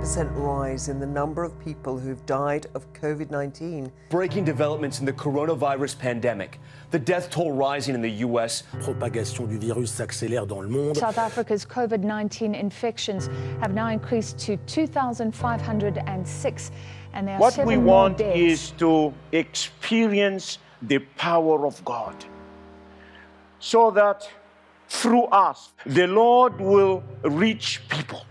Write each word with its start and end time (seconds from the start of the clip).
50% 0.00 0.30
rise 0.34 0.88
in 0.88 0.98
the 0.98 1.06
number 1.06 1.44
of 1.44 1.60
people 1.60 1.98
who've 1.98 2.24
died 2.24 2.66
of 2.74 2.90
COVID 2.94 3.30
19. 3.30 3.92
Breaking 4.08 4.44
developments 4.44 4.98
in 4.98 5.04
the 5.04 5.12
coronavirus 5.12 5.98
pandemic. 5.98 6.58
The 6.90 6.98
death 6.98 7.28
toll 7.28 7.52
rising 7.52 7.94
in 7.94 8.00
the 8.00 8.10
U.S. 8.24 8.62
propagation 8.82 9.46
du 9.46 9.58
virus 9.58 9.92
s'accélère 9.92 10.46
dans 10.46 10.62
le 10.62 10.68
monde. 10.68 10.96
South 10.96 11.18
Africa's 11.18 11.66
COVID 11.66 12.02
19 12.02 12.54
infections 12.54 13.28
have 13.60 13.74
now 13.74 13.88
increased 13.88 14.38
to 14.38 14.56
2,506, 14.66 16.70
and 17.12 17.28
there 17.28 17.34
are 17.34 17.40
What 17.40 17.52
seven 17.52 17.68
we 17.68 17.76
more 17.76 17.84
want 17.84 18.16
deaths. 18.16 18.38
is 18.38 18.70
to 18.78 19.12
experience 19.32 20.60
the 20.80 21.00
power 21.18 21.66
of 21.66 21.84
God 21.84 22.14
so 23.58 23.90
that 23.90 24.26
through 24.88 25.24
us, 25.24 25.72
the 25.84 26.06
Lord 26.06 26.58
will 26.58 27.02
reach 27.22 27.82
people. 27.90 28.24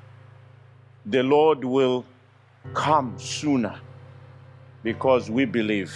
The 1.09 1.23
Lord 1.23 1.65
will 1.65 2.05
come 2.75 3.17
sooner 3.17 3.79
because 4.83 5.27
we 5.27 5.43
believe 5.43 5.91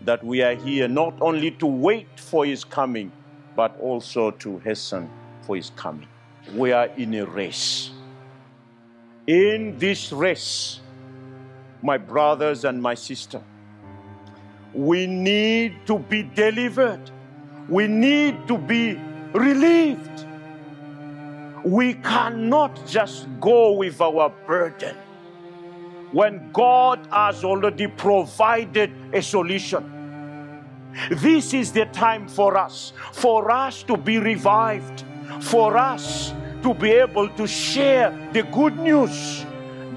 that 0.00 0.24
we 0.24 0.42
are 0.42 0.56
here 0.56 0.88
not 0.88 1.14
only 1.20 1.52
to 1.52 1.66
wait 1.66 2.18
for 2.18 2.44
His 2.44 2.64
coming, 2.64 3.12
but 3.54 3.78
also 3.78 4.32
to 4.32 4.58
hasten 4.58 5.08
for 5.42 5.54
His 5.54 5.70
coming. 5.76 6.08
We 6.52 6.72
are 6.72 6.86
in 6.96 7.14
a 7.14 7.26
race. 7.26 7.90
In 9.28 9.78
this 9.78 10.10
race, 10.10 10.80
my 11.80 11.96
brothers 11.96 12.64
and 12.64 12.82
my 12.82 12.94
sister. 12.94 13.40
We 14.74 15.06
need 15.06 15.86
to 15.86 16.00
be 16.00 16.24
delivered. 16.24 17.08
We 17.68 17.86
need 17.86 18.48
to 18.48 18.58
be 18.58 18.98
relieved. 19.32 20.26
We 21.64 21.94
cannot 21.94 22.86
just 22.86 23.28
go 23.40 23.72
with 23.72 24.00
our 24.00 24.32
burden 24.46 24.96
when 26.12 26.50
God 26.52 27.06
has 27.10 27.44
already 27.44 27.86
provided 27.86 28.92
a 29.12 29.22
solution. 29.22 30.64
This 31.10 31.54
is 31.54 31.72
the 31.72 31.86
time 31.86 32.26
for 32.28 32.56
us, 32.56 32.92
for 33.12 33.50
us 33.50 33.82
to 33.84 33.96
be 33.96 34.18
revived, 34.18 35.04
for 35.40 35.76
us 35.76 36.32
to 36.62 36.74
be 36.74 36.90
able 36.90 37.28
to 37.30 37.46
share 37.46 38.10
the 38.32 38.42
good 38.42 38.76
news. 38.78 39.46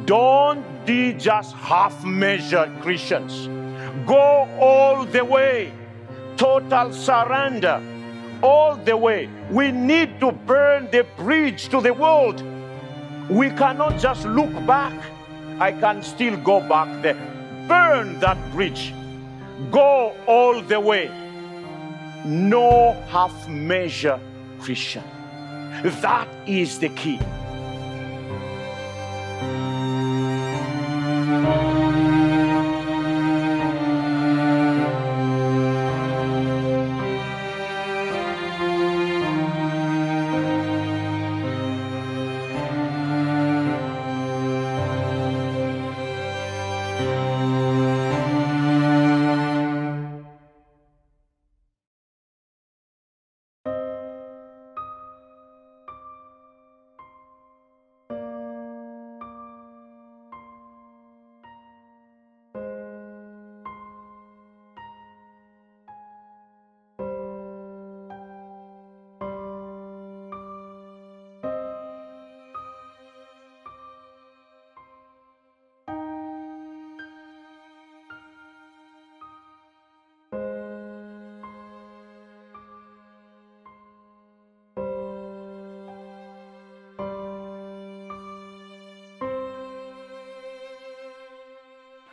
Don't 0.05 0.63
be 0.85 1.13
just 1.13 1.55
half 1.55 2.03
measured 2.03 2.81
Christians. 2.81 3.47
Go 4.05 4.47
all 4.59 5.05
the 5.05 5.23
way, 5.23 5.73
total 6.37 6.93
surrender, 6.93 7.81
all 8.43 8.75
the 8.75 8.95
way. 8.95 9.29
We 9.49 9.71
need 9.71 10.19
to 10.19 10.31
burn 10.31 10.89
the 10.91 11.05
bridge 11.17 11.69
to 11.69 11.81
the 11.81 11.93
world. 11.93 12.43
We 13.29 13.49
cannot 13.49 13.97
just 13.99 14.25
look 14.25 14.53
back. 14.67 14.93
I 15.59 15.71
can 15.71 16.03
still 16.03 16.37
go 16.37 16.59
back 16.67 17.01
there. 17.01 17.15
Burn 17.67 18.19
that 18.19 18.37
bridge. 18.51 18.93
Go 19.71 20.13
all 20.27 20.61
the 20.61 20.79
way. 20.79 21.09
No 22.25 22.91
half 23.07 23.47
measure 23.47 24.19
Christian. 24.59 25.03
That 26.01 26.27
is 26.45 26.79
the 26.79 26.89
key. 26.89 27.19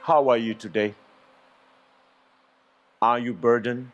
How 0.03 0.31
are 0.31 0.37
you 0.38 0.55
today? 0.55 0.94
Are 3.03 3.19
you 3.19 3.34
burdened? 3.34 3.93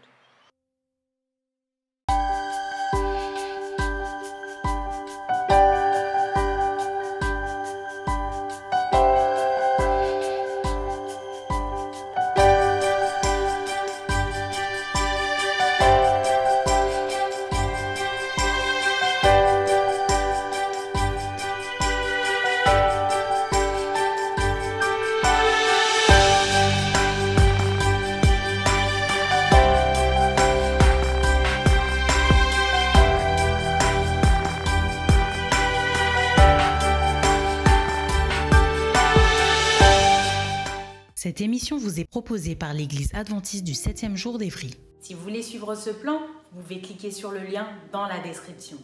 Émission 41.57 41.79
vous 41.79 41.99
est 42.01 42.05
proposée 42.05 42.55
par 42.55 42.75
l'Église 42.75 43.09
adventiste 43.15 43.65
du 43.65 43.73
7e 43.73 44.15
jour 44.15 44.37
d'Évry. 44.37 44.75
Si 45.01 45.15
vous 45.15 45.23
voulez 45.23 45.41
suivre 45.41 45.75
ce 45.75 45.89
plan, 45.89 46.21
vous 46.53 46.61
pouvez 46.61 46.83
cliquer 46.83 47.11
sur 47.11 47.31
le 47.31 47.39
lien 47.39 47.67
dans 47.93 48.05
la 48.07 48.19
description. 48.19 48.77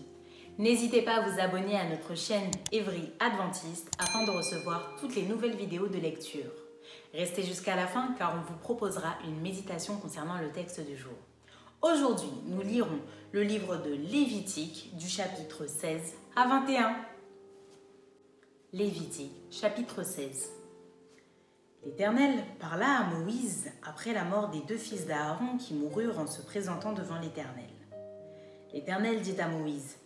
N'hésitez 0.56 1.02
pas 1.02 1.16
à 1.16 1.28
vous 1.28 1.38
abonner 1.38 1.76
à 1.76 1.86
notre 1.86 2.14
chaîne 2.14 2.50
Evry 2.72 3.10
Adventiste 3.20 3.90
afin 3.98 4.24
de 4.24 4.30
recevoir 4.30 4.96
toutes 4.98 5.14
les 5.14 5.26
nouvelles 5.26 5.54
vidéos 5.54 5.86
de 5.86 5.98
lecture. 5.98 6.50
Restez 7.12 7.42
jusqu'à 7.42 7.76
la 7.76 7.86
fin 7.86 8.14
car 8.16 8.38
on 8.40 8.50
vous 8.50 8.58
proposera 8.58 9.18
une 9.26 9.42
méditation 9.42 9.98
concernant 9.98 10.40
le 10.40 10.50
texte 10.50 10.80
du 10.80 10.96
jour. 10.96 11.12
Aujourd'hui, 11.82 12.32
nous 12.46 12.62
lirons 12.62 13.00
le 13.32 13.42
livre 13.42 13.82
de 13.82 13.92
Lévitique 13.92 14.96
du 14.96 15.08
chapitre 15.10 15.66
16 15.66 16.14
à 16.36 16.48
21. 16.48 16.96
Lévitique, 18.72 19.34
chapitre 19.50 20.02
16. 20.02 20.61
L'Éternel 21.84 22.44
parla 22.60 23.00
à 23.00 23.02
Moïse 23.04 23.68
après 23.82 24.12
la 24.12 24.22
mort 24.22 24.50
des 24.50 24.60
deux 24.60 24.76
fils 24.76 25.04
d'Aaron 25.06 25.56
qui 25.58 25.74
moururent 25.74 26.20
en 26.20 26.28
se 26.28 26.40
présentant 26.40 26.92
devant 26.92 27.18
l'Éternel. 27.18 27.70
L'Éternel 28.72 29.20
dit 29.20 29.40
à 29.40 29.48
Moïse, 29.48 29.96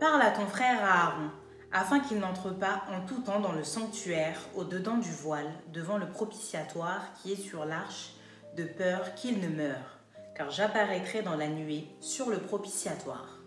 Parle 0.00 0.20
à 0.22 0.32
ton 0.32 0.46
frère 0.46 0.84
Aaron, 0.84 1.30
afin 1.70 2.00
qu'il 2.00 2.18
n'entre 2.18 2.50
pas 2.50 2.82
en 2.90 3.06
tout 3.06 3.20
temps 3.20 3.38
dans 3.38 3.52
le 3.52 3.62
sanctuaire 3.62 4.36
au-dedans 4.56 4.98
du 4.98 5.10
voile, 5.10 5.50
devant 5.72 5.96
le 5.96 6.08
propitiatoire 6.08 7.12
qui 7.14 7.32
est 7.32 7.36
sur 7.36 7.64
l'arche, 7.64 8.14
de 8.56 8.64
peur 8.64 9.14
qu'il 9.14 9.40
ne 9.40 9.48
meure, 9.48 9.98
car 10.34 10.50
j'apparaîtrai 10.50 11.22
dans 11.22 11.36
la 11.36 11.46
nuée 11.46 11.86
sur 12.00 12.30
le 12.30 12.38
propitiatoire. 12.38 13.38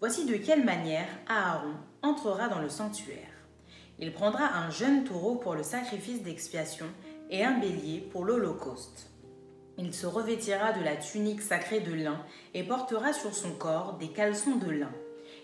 Voici 0.00 0.26
de 0.26 0.34
quelle 0.34 0.64
manière 0.64 1.08
Aaron 1.28 1.74
entrera 2.02 2.48
dans 2.48 2.58
le 2.58 2.68
sanctuaire. 2.68 3.29
Il 4.02 4.12
prendra 4.12 4.56
un 4.56 4.70
jeune 4.70 5.04
taureau 5.04 5.36
pour 5.36 5.54
le 5.54 5.62
sacrifice 5.62 6.22
d'expiation 6.22 6.86
et 7.28 7.44
un 7.44 7.58
bélier 7.58 8.00
pour 8.00 8.24
l'holocauste. 8.24 9.10
Il 9.76 9.92
se 9.92 10.06
revêtira 10.06 10.72
de 10.72 10.82
la 10.82 10.96
tunique 10.96 11.42
sacrée 11.42 11.80
de 11.80 11.92
lin 11.92 12.18
et 12.54 12.62
portera 12.62 13.12
sur 13.12 13.34
son 13.34 13.52
corps 13.52 13.98
des 13.98 14.08
caleçons 14.08 14.56
de 14.56 14.70
lin. 14.70 14.90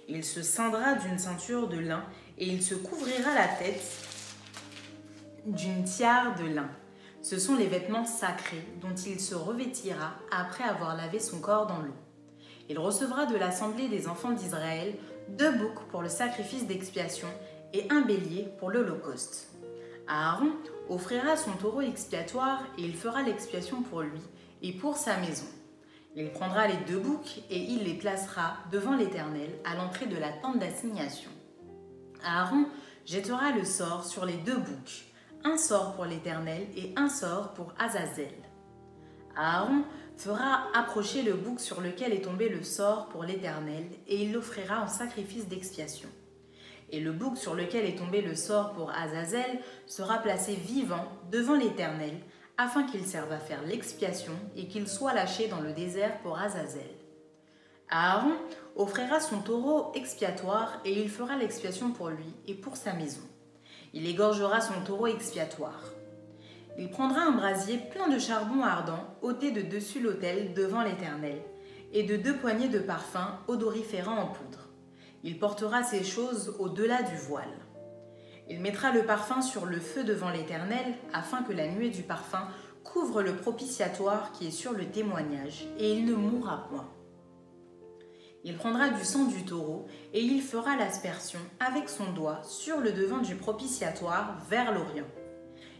Il 0.08 0.25
se 0.25 0.43
ceindra 0.43 0.94
d'une 0.94 1.19
ceinture 1.19 1.69
de 1.69 1.79
lin 1.79 2.05
et 2.38 2.47
il 2.47 2.62
se 2.62 2.75
couvrira 2.75 3.35
la 3.35 3.47
tête 3.47 3.85
d'une 5.44 5.85
tiare 5.85 6.35
de 6.37 6.47
lin. 6.47 6.70
Ce 7.20 7.38
sont 7.38 7.56
les 7.56 7.67
vêtements 7.67 8.06
sacrés 8.06 8.67
dont 8.81 8.94
il 8.94 9.20
se 9.20 9.35
revêtira 9.35 10.14
après 10.31 10.64
avoir 10.64 10.97
lavé 10.97 11.19
son 11.19 11.41
corps 11.41 11.67
dans 11.67 11.82
l'eau. 11.82 11.94
Il 12.69 12.79
recevra 12.79 13.26
de 13.26 13.37
l'assemblée 13.37 13.88
des 13.88 14.08
enfants 14.08 14.32
d'Israël 14.32 14.94
deux 15.29 15.53
boucs 15.53 15.87
pour 15.91 16.03
le 16.03 16.08
sacrifice 16.08 16.67
d'expiation 16.67 17.29
et 17.72 17.86
un 17.90 18.02
bélier 18.02 18.48
pour 18.58 18.70
l'Holocauste. 18.70 19.50
Aaron 20.08 20.52
offrira 20.88 21.36
son 21.36 21.52
taureau 21.52 21.80
expiatoire 21.80 22.62
et 22.78 22.82
il 22.82 22.94
fera 22.94 23.22
l'expiation 23.22 23.82
pour 23.82 24.02
lui 24.02 24.20
et 24.62 24.72
pour 24.72 24.96
sa 24.96 25.16
maison. 25.18 25.46
Il 26.14 26.30
prendra 26.30 26.66
les 26.66 26.76
deux 26.88 26.98
boucs 26.98 27.42
et 27.50 27.58
il 27.58 27.84
les 27.84 27.94
placera 27.94 28.56
devant 28.72 28.96
l'Éternel 28.96 29.50
à 29.64 29.76
l'entrée 29.76 30.06
de 30.06 30.16
la 30.16 30.32
tente 30.32 30.58
d'assignation. 30.58 31.30
Aaron 32.24 32.66
jettera 33.04 33.52
le 33.52 33.64
sort 33.64 34.04
sur 34.04 34.24
les 34.24 34.36
deux 34.38 34.56
boucs, 34.56 35.04
un 35.44 35.58
sort 35.58 35.94
pour 35.94 36.06
l'Éternel 36.06 36.66
et 36.76 36.92
un 36.96 37.08
sort 37.08 37.52
pour 37.52 37.74
Azazel. 37.78 38.32
Aaron 39.36 39.84
fera 40.16 40.69
approcher 40.74 41.22
le 41.22 41.34
bouc 41.34 41.60
sur 41.60 41.80
lequel 41.82 42.12
est 42.12 42.22
tombé 42.22 42.48
le 42.48 42.62
sort 42.62 43.08
pour 43.08 43.24
l'Éternel 43.24 43.84
et 44.08 44.22
il 44.22 44.32
l'offrira 44.32 44.80
en 44.80 44.88
sacrifice 44.88 45.46
d'expiation. 45.46 46.08
Et 46.90 47.00
le 47.00 47.12
bouc 47.12 47.36
sur 47.36 47.54
lequel 47.54 47.84
est 47.84 47.98
tombé 47.98 48.22
le 48.22 48.34
sort 48.34 48.72
pour 48.72 48.90
Azazel 48.90 49.60
sera 49.86 50.18
placé 50.18 50.54
vivant 50.54 51.04
devant 51.30 51.56
l'Éternel 51.56 52.14
afin 52.58 52.84
qu'il 52.84 53.04
serve 53.04 53.32
à 53.32 53.38
faire 53.38 53.62
l'expiation 53.64 54.32
et 54.56 54.66
qu'il 54.68 54.88
soit 54.88 55.12
lâché 55.12 55.48
dans 55.48 55.60
le 55.60 55.72
désert 55.72 56.18
pour 56.20 56.38
Azazel. 56.38 56.82
Aaron 57.88 58.32
offrira 58.74 59.20
son 59.20 59.40
taureau 59.40 59.92
expiatoire 59.94 60.80
et 60.84 61.00
il 61.00 61.08
fera 61.08 61.36
l'expiation 61.36 61.92
pour 61.92 62.08
lui 62.08 62.34
et 62.46 62.54
pour 62.54 62.76
sa 62.76 62.92
maison. 62.92 63.22
Il 63.92 64.06
égorgera 64.06 64.60
son 64.60 64.80
taureau 64.84 65.06
expiatoire. 65.06 65.82
Il 66.78 66.90
prendra 66.90 67.22
un 67.22 67.32
brasier 67.32 67.78
plein 67.78 68.08
de 68.08 68.18
charbon 68.18 68.62
ardent 68.62 69.04
ôté 69.22 69.50
de 69.50 69.62
dessus 69.62 70.00
l'autel 70.00 70.52
devant 70.52 70.82
l'Éternel, 70.82 71.40
et 71.92 72.02
de 72.02 72.16
deux 72.16 72.36
poignées 72.36 72.68
de 72.68 72.78
parfum 72.78 73.38
odoriférant 73.48 74.16
en 74.16 74.26
poudre. 74.26 74.65
Il 75.26 75.40
portera 75.40 75.82
ces 75.82 76.05
choses 76.05 76.55
au-delà 76.61 77.02
du 77.02 77.17
voile. 77.17 77.58
Il 78.49 78.61
mettra 78.61 78.93
le 78.93 79.05
parfum 79.05 79.43
sur 79.43 79.67
le 79.67 79.81
feu 79.81 80.05
devant 80.05 80.31
l'Éternel, 80.31 80.94
afin 81.12 81.43
que 81.43 81.52
la 81.52 81.67
nuée 81.67 81.90
du 81.90 82.05
parfum 82.05 82.46
couvre 82.84 83.23
le 83.23 83.34
propitiatoire 83.34 84.31
qui 84.31 84.46
est 84.46 84.52
sur 84.52 84.70
le 84.70 84.87
témoignage, 84.87 85.67
et 85.81 85.94
il 85.94 86.06
ne 86.06 86.14
mourra 86.14 86.69
point. 86.69 86.88
Il 88.44 88.56
prendra 88.56 88.88
du 88.90 89.02
sang 89.02 89.25
du 89.25 89.44
taureau, 89.44 89.88
et 90.14 90.20
il 90.20 90.40
fera 90.43 90.76
l'aspersion 90.76 91.40
avec 91.58 91.88
son 91.88 92.12
doigt 92.12 92.44
sur 92.44 92.79
le 92.79 92.93
devant 92.93 93.19
du 93.19 93.34
propitiatoire 93.34 94.37
vers 94.49 94.70
l'Orient. 94.70 95.11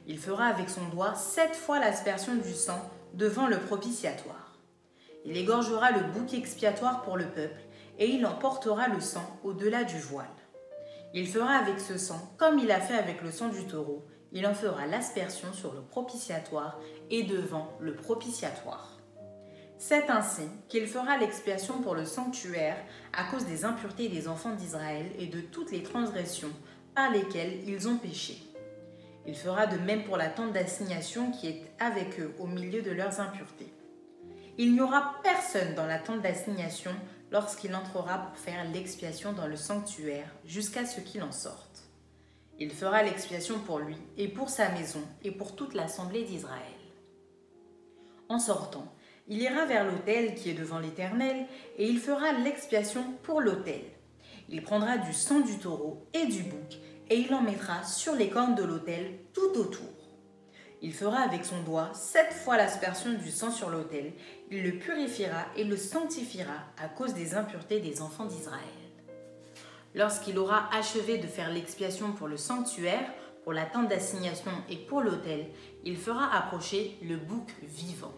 Il 0.09 0.19
fera 0.19 0.47
avec 0.47 0.69
son 0.69 0.89
doigt 0.89 1.15
sept 1.15 1.55
fois 1.55 1.79
l'aspersion 1.79 2.35
du 2.35 2.53
sang 2.53 2.91
devant 3.15 3.47
le 3.47 3.61
propitiatoire. 3.61 4.59
Il 5.25 5.37
égorgera 5.37 5.93
le 5.93 6.01
bouc 6.01 6.35
expiatoire 6.35 7.03
pour 7.03 7.17
le 7.17 7.27
peuple, 7.27 7.61
et 7.99 8.09
il 8.09 8.27
emportera 8.27 8.89
le 8.89 9.01
sang 9.01 9.39
au-delà 9.45 9.85
du 9.85 9.99
voile. 9.99 10.27
Il 11.15 11.27
fera 11.27 11.55
avec 11.55 11.81
ce 11.81 11.97
sang 11.97 12.35
comme 12.37 12.59
il 12.59 12.71
a 12.71 12.81
fait 12.81 12.97
avec 12.97 13.23
le 13.23 13.31
sang 13.31 13.49
du 13.49 13.67
taureau, 13.67 14.07
il 14.33 14.47
en 14.47 14.55
fera 14.55 14.87
l'aspersion 14.87 15.53
sur 15.53 15.73
le 15.73 15.81
propitiatoire 15.81 16.79
et 17.11 17.23
devant 17.23 17.73
le 17.81 17.95
propitiatoire. 17.95 18.97
C'est 19.79 20.11
ainsi 20.11 20.43
qu'il 20.69 20.87
fera 20.87 21.19
l'expiation 21.19 21.81
pour 21.81 21.95
le 21.95 22.05
sanctuaire 22.05 22.77
à 23.13 23.25
cause 23.25 23.45
des 23.45 23.65
impuretés 23.65 24.09
des 24.09 24.27
enfants 24.27 24.55
d'Israël 24.55 25.07
et 25.19 25.27
de 25.27 25.41
toutes 25.41 25.71
les 25.71 25.83
transgressions 25.83 26.53
par 26.95 27.11
lesquelles 27.11 27.61
ils 27.67 27.87
ont 27.89 27.99
péché. 27.99 28.39
Il 29.27 29.35
fera 29.35 29.67
de 29.67 29.77
même 29.79 30.05
pour 30.05 30.17
la 30.17 30.29
tente 30.29 30.53
d'assignation 30.53 31.31
qui 31.31 31.49
est 31.49 31.63
avec 31.79 32.19
eux 32.21 32.35
au 32.39 32.47
milieu 32.47 32.81
de 32.81 32.93
leurs 32.93 33.21
impuretés. 33.21 33.73
Il 34.57 34.73
n'y 34.73 34.81
aura 34.81 35.17
personne 35.23 35.75
dans 35.75 35.87
la 35.87 35.99
tente 35.99 36.23
d'assignation 36.23 36.93
lorsqu'il 37.31 37.75
entrera 37.75 38.19
pour 38.19 38.37
faire 38.37 38.69
l'expiation 38.71 39.33
dans 39.33 39.47
le 39.47 39.57
sanctuaire 39.57 40.31
jusqu'à 40.45 40.87
ce 40.87 41.01
qu'il 41.01 41.23
en 41.23 41.33
sorte. 41.33 41.85
Il 42.59 42.71
fera 42.71 43.03
l'expiation 43.03 43.59
pour 43.59 43.81
lui 43.81 43.97
et 44.17 44.29
pour 44.29 44.49
sa 44.49 44.71
maison 44.71 45.03
et 45.23 45.31
pour 45.31 45.57
toute 45.57 45.75
l'assemblée 45.75 46.25
d'Israël. 46.25 46.63
En 48.29 48.39
sortant, 48.39 48.93
il 49.29 49.43
ira 49.43 49.67
vers 49.67 49.85
l'autel 49.85 50.35
qui 50.35 50.51
est 50.51 50.55
devant 50.55 50.79
l'Éternel 50.79 51.47
et 51.77 51.87
il 51.87 51.99
fera 51.99 52.33
l'expiation 52.33 53.05
pour 53.23 53.41
l'autel. 53.41 53.83
Il 54.49 54.63
prendra 54.63 54.99
du 54.99 55.13
sang 55.13 55.41
du 55.41 55.59
taureau 55.59 56.07
et 56.15 56.27
du 56.27 56.45
bouc 56.45 56.79
et 57.11 57.19
il 57.19 57.35
en 57.35 57.43
mettra 57.43 57.83
sur 57.85 58.15
les 58.15 58.29
cornes 58.29 58.55
de 58.55 58.63
l'autel 58.63 59.19
tout 59.33 59.59
autour. 59.59 59.96
Il 60.83 60.93
fera 60.93 61.21
avec 61.21 61.45
son 61.45 61.63
doigt 61.63 61.91
sept 61.95 62.33
fois 62.33 62.57
l'aspersion 62.57 63.13
du 63.13 63.31
sang 63.31 63.51
sur 63.51 63.71
l'autel. 63.71 64.13
Il 64.51 64.63
le 64.63 64.79
purifiera 64.79 65.47
et 65.57 65.65
le 65.65 65.77
sanctifiera 65.77 66.55
à 66.83 66.89
cause 66.89 67.15
des 67.15 67.35
impuretés 67.35 67.81
des 67.81 68.03
enfants 68.03 68.27
d'Israël. 68.27 68.61
Lorsqu'il 69.95 70.39
aura 70.39 70.69
achevé 70.75 71.17
de 71.17 71.27
faire 71.27 71.51
l'expiation 71.51 72.13
pour 72.13 72.29
le 72.29 72.37
sanctuaire, 72.37 73.11
pour 73.45 73.55
la 73.55 73.65
tente 73.65 73.89
d'assignation 73.89 74.51
et 74.69 74.77
pour 74.77 75.01
l'autel, 75.01 75.47
il 75.85 75.97
fera 75.97 76.37
approcher 76.37 76.99
le 77.03 77.17
bouc 77.17 77.49
vivant. 77.63 78.13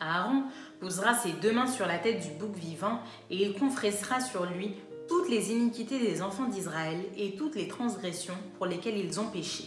Aaron 0.00 0.44
posera 0.80 1.14
ses 1.14 1.32
deux 1.32 1.52
mains 1.52 1.66
sur 1.66 1.86
la 1.86 1.98
tête 1.98 2.22
du 2.22 2.30
bouc 2.30 2.54
vivant 2.56 3.00
et 3.30 3.36
il 3.44 3.58
confessera 3.58 4.20
sur 4.20 4.46
lui 4.46 4.76
toutes 5.08 5.28
les 5.28 5.52
iniquités 5.52 5.98
des 5.98 6.22
enfants 6.22 6.48
d'Israël 6.48 7.00
et 7.16 7.34
toutes 7.36 7.56
les 7.56 7.68
transgressions 7.68 8.38
pour 8.56 8.66
lesquelles 8.66 8.96
ils 8.96 9.20
ont 9.20 9.26
péché. 9.26 9.64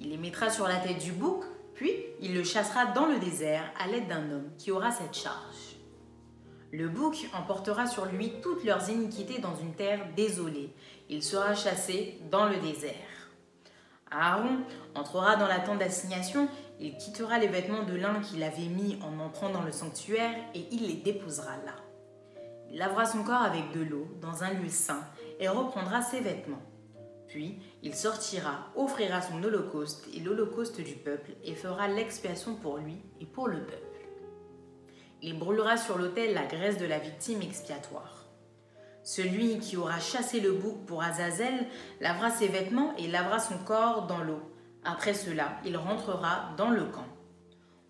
Il 0.00 0.10
les 0.10 0.16
mettra 0.16 0.48
sur 0.50 0.66
la 0.66 0.76
tête 0.76 0.98
du 0.98 1.12
bouc, 1.12 1.44
puis 1.74 1.92
il 2.20 2.34
le 2.34 2.42
chassera 2.42 2.86
dans 2.86 3.06
le 3.06 3.18
désert 3.18 3.70
à 3.78 3.86
l'aide 3.86 4.08
d'un 4.08 4.30
homme 4.30 4.50
qui 4.58 4.70
aura 4.70 4.90
cette 4.90 5.14
charge. 5.14 5.76
Le 6.72 6.88
bouc 6.88 7.28
emportera 7.34 7.86
sur 7.86 8.06
lui 8.06 8.32
toutes 8.42 8.64
leurs 8.64 8.88
iniquités 8.88 9.40
dans 9.40 9.56
une 9.56 9.74
terre 9.74 10.06
désolée. 10.16 10.72
Il 11.08 11.22
sera 11.22 11.54
chassé 11.54 12.18
dans 12.30 12.48
le 12.48 12.56
désert. 12.56 12.94
Aaron 14.10 14.58
entrera 14.94 15.36
dans 15.36 15.46
la 15.46 15.60
tente 15.60 15.78
d'assignation, 15.78 16.48
il 16.80 16.96
quittera 16.96 17.38
les 17.38 17.48
vêtements 17.48 17.84
de 17.84 17.94
lin 17.94 18.20
qu'il 18.20 18.42
avait 18.42 18.68
mis 18.68 18.98
en 19.02 19.20
entrant 19.20 19.50
dans 19.50 19.62
le 19.62 19.72
sanctuaire 19.72 20.34
et 20.54 20.66
il 20.72 20.86
les 20.86 20.94
déposera 20.94 21.56
là. 21.66 21.74
Il 22.70 22.78
lavera 22.78 23.04
son 23.04 23.22
corps 23.22 23.42
avec 23.42 23.72
de 23.72 23.82
l'eau 23.82 24.08
dans 24.20 24.44
un 24.44 24.52
lieu 24.54 24.68
saint 24.68 25.04
et 25.38 25.48
reprendra 25.48 26.02
ses 26.02 26.20
vêtements. 26.20 26.62
Puis 27.28 27.58
il 27.82 27.94
sortira, 27.94 28.66
offrira 28.76 29.22
son 29.22 29.42
holocauste 29.42 30.06
et 30.14 30.20
l'holocauste 30.20 30.80
du 30.80 30.94
peuple 30.94 31.32
et 31.44 31.54
fera 31.54 31.88
l'expiation 31.88 32.54
pour 32.54 32.76
lui 32.76 32.96
et 33.20 33.26
pour 33.26 33.48
le 33.48 33.58
peuple. 33.60 33.86
Il 35.22 35.38
brûlera 35.38 35.76
sur 35.76 35.98
l'autel 35.98 36.34
la 36.34 36.46
graisse 36.46 36.78
de 36.78 36.86
la 36.86 36.98
victime 36.98 37.42
expiatoire. 37.42 38.26
Celui 39.02 39.58
qui 39.60 39.76
aura 39.76 39.98
chassé 39.98 40.40
le 40.40 40.52
bouc 40.52 40.84
pour 40.86 41.02
Azazel 41.02 41.66
lavera 42.00 42.30
ses 42.30 42.48
vêtements 42.48 42.94
et 42.96 43.08
lavera 43.08 43.38
son 43.38 43.58
corps 43.64 44.06
dans 44.06 44.22
l'eau. 44.22 44.42
Après 44.84 45.14
cela, 45.14 45.58
il 45.64 45.76
rentrera 45.76 46.50
dans 46.56 46.70
le 46.70 46.84
camp. 46.84 47.06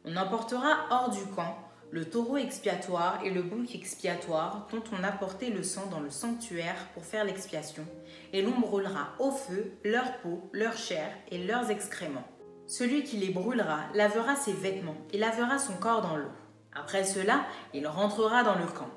On 0.04 0.16
emportera 0.16 0.86
hors 0.90 1.10
du 1.10 1.24
camp 1.34 1.56
le 1.90 2.04
taureau 2.04 2.36
expiatoire 2.36 3.20
et 3.24 3.30
le 3.30 3.42
bouc 3.42 3.74
expiatoire 3.74 4.68
dont 4.70 4.82
on 4.92 5.02
a 5.02 5.10
porté 5.10 5.50
le 5.50 5.62
sang 5.62 5.86
dans 5.90 6.00
le 6.00 6.10
sanctuaire 6.10 6.76
pour 6.94 7.04
faire 7.04 7.24
l'expiation, 7.24 7.84
et 8.32 8.42
l'on 8.42 8.58
brûlera 8.60 9.08
au 9.18 9.32
feu 9.32 9.72
leur 9.84 10.18
peau, 10.18 10.48
leur 10.52 10.76
chair 10.76 11.10
et 11.30 11.38
leurs 11.38 11.70
excréments. 11.70 12.28
Celui 12.66 13.02
qui 13.02 13.16
les 13.16 13.30
brûlera 13.30 13.80
lavera 13.94 14.36
ses 14.36 14.52
vêtements 14.52 14.98
et 15.12 15.18
lavera 15.18 15.58
son 15.58 15.74
corps 15.74 16.02
dans 16.02 16.16
l'eau. 16.16 16.30
Après 16.72 17.02
cela, 17.02 17.44
il 17.74 17.86
rentrera 17.88 18.44
dans 18.44 18.54
le 18.54 18.66
camp. 18.66 18.90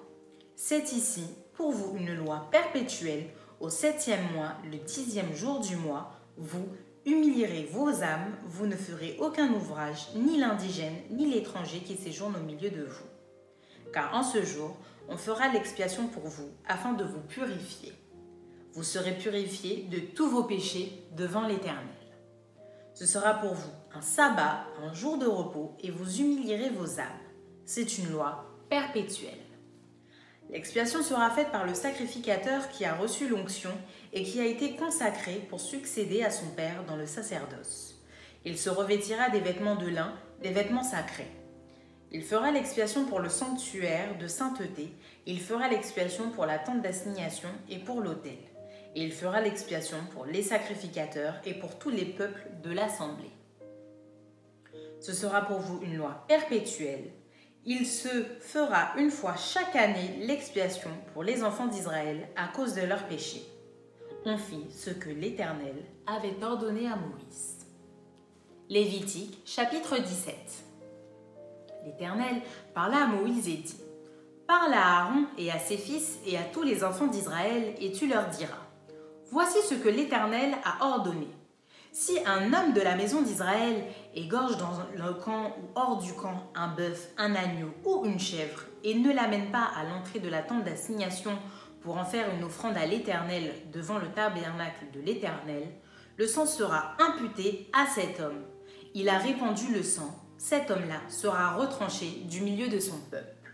C'est 0.55 0.91
ici, 0.91 1.25
pour 1.53 1.71
vous, 1.71 1.97
une 1.97 2.13
loi 2.13 2.47
perpétuelle. 2.51 3.29
Au 3.59 3.69
septième 3.69 4.31
mois, 4.35 4.53
le 4.71 4.77
dixième 4.77 5.33
jour 5.33 5.59
du 5.59 5.75
mois, 5.75 6.11
vous 6.37 6.67
humilierez 7.05 7.69
vos 7.71 7.89
âmes, 8.01 8.35
vous 8.45 8.65
ne 8.65 8.75
ferez 8.75 9.17
aucun 9.19 9.51
ouvrage, 9.53 10.09
ni 10.15 10.37
l'indigène, 10.37 10.95
ni 11.09 11.31
l'étranger 11.31 11.79
qui 11.79 11.95
séjourne 11.95 12.35
au 12.35 12.43
milieu 12.43 12.69
de 12.69 12.83
vous. 12.83 13.91
Car 13.91 14.13
en 14.15 14.23
ce 14.23 14.43
jour, 14.43 14.75
on 15.09 15.17
fera 15.17 15.49
l'expiation 15.49 16.07
pour 16.07 16.23
vous, 16.23 16.49
afin 16.65 16.93
de 16.93 17.03
vous 17.03 17.21
purifier. 17.21 17.93
Vous 18.73 18.83
serez 18.83 19.17
purifiés 19.17 19.87
de 19.91 19.99
tous 19.99 20.29
vos 20.29 20.43
péchés 20.43 21.03
devant 21.15 21.47
l'Éternel. 21.47 21.83
Ce 22.93 23.05
sera 23.05 23.35
pour 23.35 23.53
vous 23.53 23.71
un 23.93 24.01
sabbat, 24.01 24.65
un 24.81 24.93
jour 24.93 25.17
de 25.17 25.27
repos, 25.27 25.75
et 25.81 25.91
vous 25.91 26.21
humilierez 26.21 26.69
vos 26.69 26.99
âmes. 26.99 27.07
C'est 27.65 27.97
une 27.97 28.11
loi 28.11 28.45
perpétuelle. 28.69 29.42
L'expiation 30.53 31.01
sera 31.01 31.31
faite 31.31 31.51
par 31.51 31.65
le 31.65 31.73
sacrificateur 31.73 32.69
qui 32.69 32.85
a 32.85 32.93
reçu 32.93 33.27
l'onction 33.27 33.71
et 34.13 34.21
qui 34.21 34.39
a 34.39 34.45
été 34.45 34.75
consacré 34.75 35.41
pour 35.49 35.59
succéder 35.59 36.23
à 36.23 36.29
son 36.29 36.45
père 36.49 36.83
dans 36.87 36.95
le 36.95 37.07
sacerdoce. 37.07 37.95
Il 38.45 38.59
se 38.59 38.69
revêtira 38.69 39.31
des 39.31 39.39
vêtements 39.39 39.77
de 39.77 39.87
lin, 39.87 40.13
des 40.43 40.51
vêtements 40.51 40.83
sacrés. 40.83 41.31
Il 42.11 42.21
fera 42.21 42.51
l'expiation 42.51 43.05
pour 43.05 43.19
le 43.19 43.29
sanctuaire 43.29 44.15
de 44.19 44.27
sainteté, 44.27 44.93
il 45.25 45.41
fera 45.41 45.67
l'expiation 45.69 46.29
pour 46.29 46.45
la 46.45 46.59
tente 46.59 46.83
d'assignation 46.83 47.49
et 47.67 47.79
pour 47.79 48.01
l'autel. 48.01 48.37
Et 48.93 49.01
il 49.01 49.11
fera 49.11 49.41
l'expiation 49.41 49.97
pour 50.13 50.25
les 50.25 50.43
sacrificateurs 50.43 51.41
et 51.45 51.55
pour 51.55 51.79
tous 51.79 51.89
les 51.89 52.05
peuples 52.05 52.47
de 52.63 52.69
l'assemblée. 52.69 53.31
Ce 54.99 55.13
sera 55.13 55.47
pour 55.47 55.61
vous 55.61 55.81
une 55.81 55.97
loi 55.97 56.23
perpétuelle. 56.27 57.11
Il 57.65 57.85
se 57.85 58.09
fera 58.41 58.91
une 58.97 59.09
fois 59.09 59.35
chaque 59.37 59.75
année 59.77 60.17
l'expiation 60.19 60.89
pour 61.13 61.23
les 61.23 61.43
enfants 61.43 61.67
d'Israël 61.67 62.27
à 62.35 62.49
cause 62.49 62.75
de 62.75 62.81
leurs 62.81 63.07
péchés. 63.07 63.45
On 64.25 64.37
fit 64.37 64.65
ce 64.69 64.89
que 64.89 65.09
l'Éternel 65.09 65.75
avait 66.05 66.43
ordonné 66.43 66.87
à 66.87 66.97
Moïse. 66.97 67.65
Lévitique 68.69 69.39
chapitre 69.45 69.97
17 69.97 70.35
L'Éternel 71.85 72.41
parla 72.73 73.05
à 73.05 73.07
Moïse 73.07 73.47
et 73.47 73.57
dit 73.57 73.79
Parle 74.45 74.73
à 74.73 74.99
Aaron 74.99 75.25
et 75.37 75.49
à 75.49 75.57
ses 75.57 75.77
fils 75.77 76.19
et 76.25 76.37
à 76.37 76.43
tous 76.43 76.63
les 76.63 76.83
enfants 76.83 77.07
d'Israël, 77.07 77.75
et 77.79 77.93
tu 77.93 78.07
leur 78.07 78.27
diras 78.27 78.67
Voici 79.31 79.59
ce 79.69 79.75
que 79.75 79.89
l'Éternel 79.89 80.53
a 80.65 80.85
ordonné. 80.85 81.27
Si 81.95 82.17
un 82.25 82.51
homme 82.51 82.73
de 82.73 82.81
la 82.81 82.95
maison 82.95 83.21
d'Israël 83.21 83.83
égorge 84.15 84.57
dans 84.57 84.71
le 84.95 85.13
camp 85.13 85.55
ou 85.61 85.69
hors 85.75 85.99
du 86.01 86.11
camp 86.13 86.49
un 86.55 86.69
bœuf, 86.69 87.09
un 87.19 87.35
agneau 87.35 87.69
ou 87.85 88.03
une 88.05 88.19
chèvre 88.19 88.63
et 88.83 88.95
ne 88.95 89.13
l'amène 89.13 89.51
pas 89.51 89.69
à 89.77 89.83
l'entrée 89.83 90.17
de 90.17 90.27
la 90.27 90.41
tente 90.41 90.63
d'assignation 90.63 91.37
pour 91.81 91.97
en 91.97 92.03
faire 92.03 92.33
une 92.33 92.43
offrande 92.43 92.77
à 92.77 92.87
l'Éternel 92.87 93.53
devant 93.71 93.99
le 93.99 94.07
tabernacle 94.07 94.85
de 94.91 95.01
l'Éternel, 95.01 95.67
le 96.17 96.25
sang 96.25 96.47
sera 96.47 96.97
imputé 96.97 97.69
à 97.73 97.85
cet 97.85 98.19
homme. 98.19 98.41
Il 98.95 99.07
a 99.07 99.19
répandu 99.19 99.71
le 99.71 99.83
sang, 99.83 100.19
cet 100.39 100.71
homme-là 100.71 100.99
sera 101.09 101.53
retranché 101.57 102.23
du 102.27 102.41
milieu 102.41 102.69
de 102.69 102.79
son 102.79 102.97
peuple. 103.11 103.53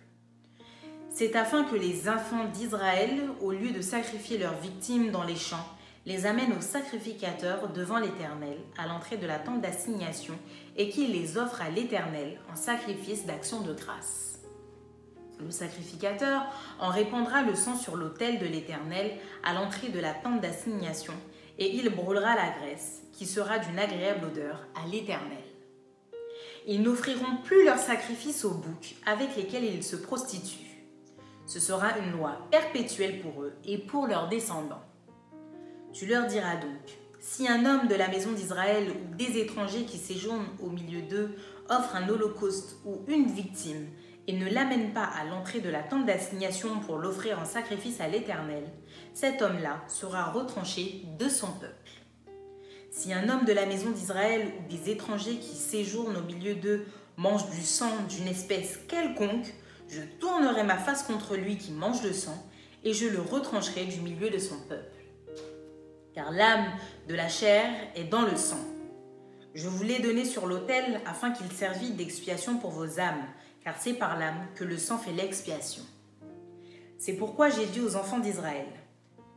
C'est 1.10 1.36
afin 1.36 1.66
que 1.66 1.76
les 1.76 2.08
enfants 2.08 2.46
d'Israël, 2.54 3.32
au 3.42 3.52
lieu 3.52 3.72
de 3.72 3.82
sacrifier 3.82 4.38
leurs 4.38 4.58
victimes 4.62 5.12
dans 5.12 5.24
les 5.24 5.36
champs, 5.36 5.68
les 6.10 6.26
amènent 6.26 6.58
au 6.58 6.62
sacrificateur 6.62 7.70
devant 7.70 8.00
l'Éternel, 8.00 8.58
à 8.80 8.88
l'entrée 8.88 9.18
de 9.18 9.28
la 9.28 9.38
tente 9.38 9.62
d'assignation, 9.62 10.34
et 10.76 10.90
qu'il 10.90 11.12
les 11.12 11.38
offre 11.38 11.62
à 11.62 11.70
l'Éternel 11.70 12.40
en 12.52 12.56
sacrifice 12.56 13.28
d'action 13.28 13.62
de 13.62 13.76
grâce. 13.76 14.40
Le 15.40 15.52
sacrificateur 15.52 16.42
en 16.80 16.90
répandra 16.90 17.44
le 17.44 17.54
sang 17.54 17.76
sur 17.76 17.96
l'autel 17.96 18.40
de 18.40 18.48
l'Éternel 18.48 19.12
à 19.44 19.54
l'entrée 19.54 19.90
de 19.90 20.00
la 20.00 20.16
tente 20.16 20.42
d'assignation, 20.42 21.14
et 21.60 21.76
il 21.76 21.88
brûlera 21.90 22.36
la 22.36 22.50
graisse, 22.60 23.04
qui 23.14 23.28
sera 23.28 23.60
d'une 23.60 23.78
agréable 23.78 24.26
odeur 24.26 24.66
à 24.74 24.88
l'Éternel. 24.88 25.38
Ils 26.66 26.82
n'offriront 26.82 27.38
plus 27.44 27.66
leurs 27.66 27.78
sacrifices 27.78 28.46
aux 28.46 28.56
boucs 28.56 28.96
avec 29.06 29.36
lesquels 29.36 29.64
ils 29.64 29.84
se 29.84 29.96
prostituent. 29.96 30.88
Ce 31.46 31.60
sera 31.60 32.00
une 32.00 32.14
loi 32.14 32.48
perpétuelle 32.50 33.22
pour 33.22 33.44
eux 33.44 33.54
et 33.64 33.78
pour 33.78 34.08
leurs 34.08 34.28
descendants. 34.28 34.89
Tu 35.92 36.06
leur 36.06 36.28
diras 36.28 36.58
donc, 36.58 37.00
si 37.20 37.48
un 37.48 37.66
homme 37.66 37.88
de 37.88 37.96
la 37.96 38.08
maison 38.08 38.32
d'Israël 38.32 38.92
ou 38.92 39.16
des 39.16 39.40
étrangers 39.40 39.86
qui 39.86 39.98
séjournent 39.98 40.48
au 40.62 40.70
milieu 40.70 41.02
d'eux 41.02 41.36
offre 41.68 41.96
un 41.96 42.08
holocauste 42.08 42.78
ou 42.86 43.04
une 43.08 43.32
victime 43.32 43.88
et 44.28 44.34
ne 44.34 44.50
l'amène 44.50 44.94
pas 44.94 45.06
à 45.06 45.26
l'entrée 45.26 45.62
de 45.62 45.70
la 45.70 45.82
tente 45.82 46.06
d'assignation 46.06 46.80
pour 46.82 46.98
l'offrir 46.98 47.40
en 47.40 47.46
sacrifice 47.46 48.00
à 48.02 48.08
l'Éternel, 48.08 48.64
cet 49.16 49.42
homme-là 49.42 49.84
sera 49.88 50.32
retranché 50.32 51.06
de 51.18 51.28
son 51.28 51.52
peuple. 51.54 51.74
Si 52.92 53.12
un 53.12 53.28
homme 53.28 53.46
de 53.46 53.54
la 53.54 53.66
maison 53.66 53.90
d'Israël 53.90 54.52
ou 54.60 54.70
des 54.70 54.92
étrangers 54.92 55.38
qui 55.38 55.56
séjournent 55.56 56.18
au 56.18 56.24
milieu 56.24 56.54
d'eux 56.56 56.86
mange 57.18 57.50
du 57.50 57.62
sang 57.62 57.92
d'une 58.08 58.28
espèce 58.28 58.78
quelconque, 58.88 59.54
je 59.88 60.02
tournerai 60.20 60.64
ma 60.64 60.78
face 60.78 61.04
contre 61.04 61.36
lui 61.36 61.58
qui 61.58 61.72
mange 61.72 62.04
le 62.04 62.14
sang, 62.14 62.48
et 62.84 62.94
je 62.94 63.08
le 63.08 63.20
retrancherai 63.20 63.86
du 63.86 64.00
milieu 64.02 64.30
de 64.30 64.38
son 64.38 64.58
peuple. 64.70 64.89
Car 66.20 66.34
l'âme 66.34 66.66
de 67.08 67.16
la 67.16 67.30
chair 67.30 67.72
est 67.96 68.04
dans 68.04 68.24
le 68.24 68.36
sang. 68.36 68.60
Je 69.54 69.70
vous 69.70 69.84
l'ai 69.84 70.00
donné 70.00 70.26
sur 70.26 70.48
l'autel 70.48 71.00
afin 71.06 71.32
qu'il 71.32 71.50
servît 71.50 71.92
d'expiation 71.92 72.58
pour 72.58 72.72
vos 72.72 73.00
âmes, 73.00 73.24
car 73.64 73.76
c'est 73.80 73.94
par 73.94 74.20
l'âme 74.20 74.46
que 74.56 74.66
le 74.66 74.78
sang 74.78 74.98
fait 74.98 75.14
l'expiation. 75.14 75.82
C'est 76.98 77.14
pourquoi 77.14 77.50
j'ai 77.50 77.68
dit 77.68 77.80
aux 77.80 77.96
enfants 77.96 78.20
d'Israël, 78.20 78.66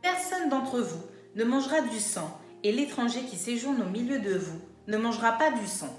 Personne 0.01 0.49
d'entre 0.49 0.81
vous 0.81 1.01
ne 1.35 1.45
mangera 1.45 1.79
du 1.79 2.01
sang, 2.01 2.37
et 2.63 2.73
l'étranger 2.73 3.21
qui 3.21 3.37
séjourne 3.37 3.81
au 3.81 3.89
milieu 3.89 4.19
de 4.19 4.35
vous 4.35 4.59
ne 4.87 4.97
mangera 4.97 5.37
pas 5.37 5.51
du 5.51 5.65
sang. 5.65 5.97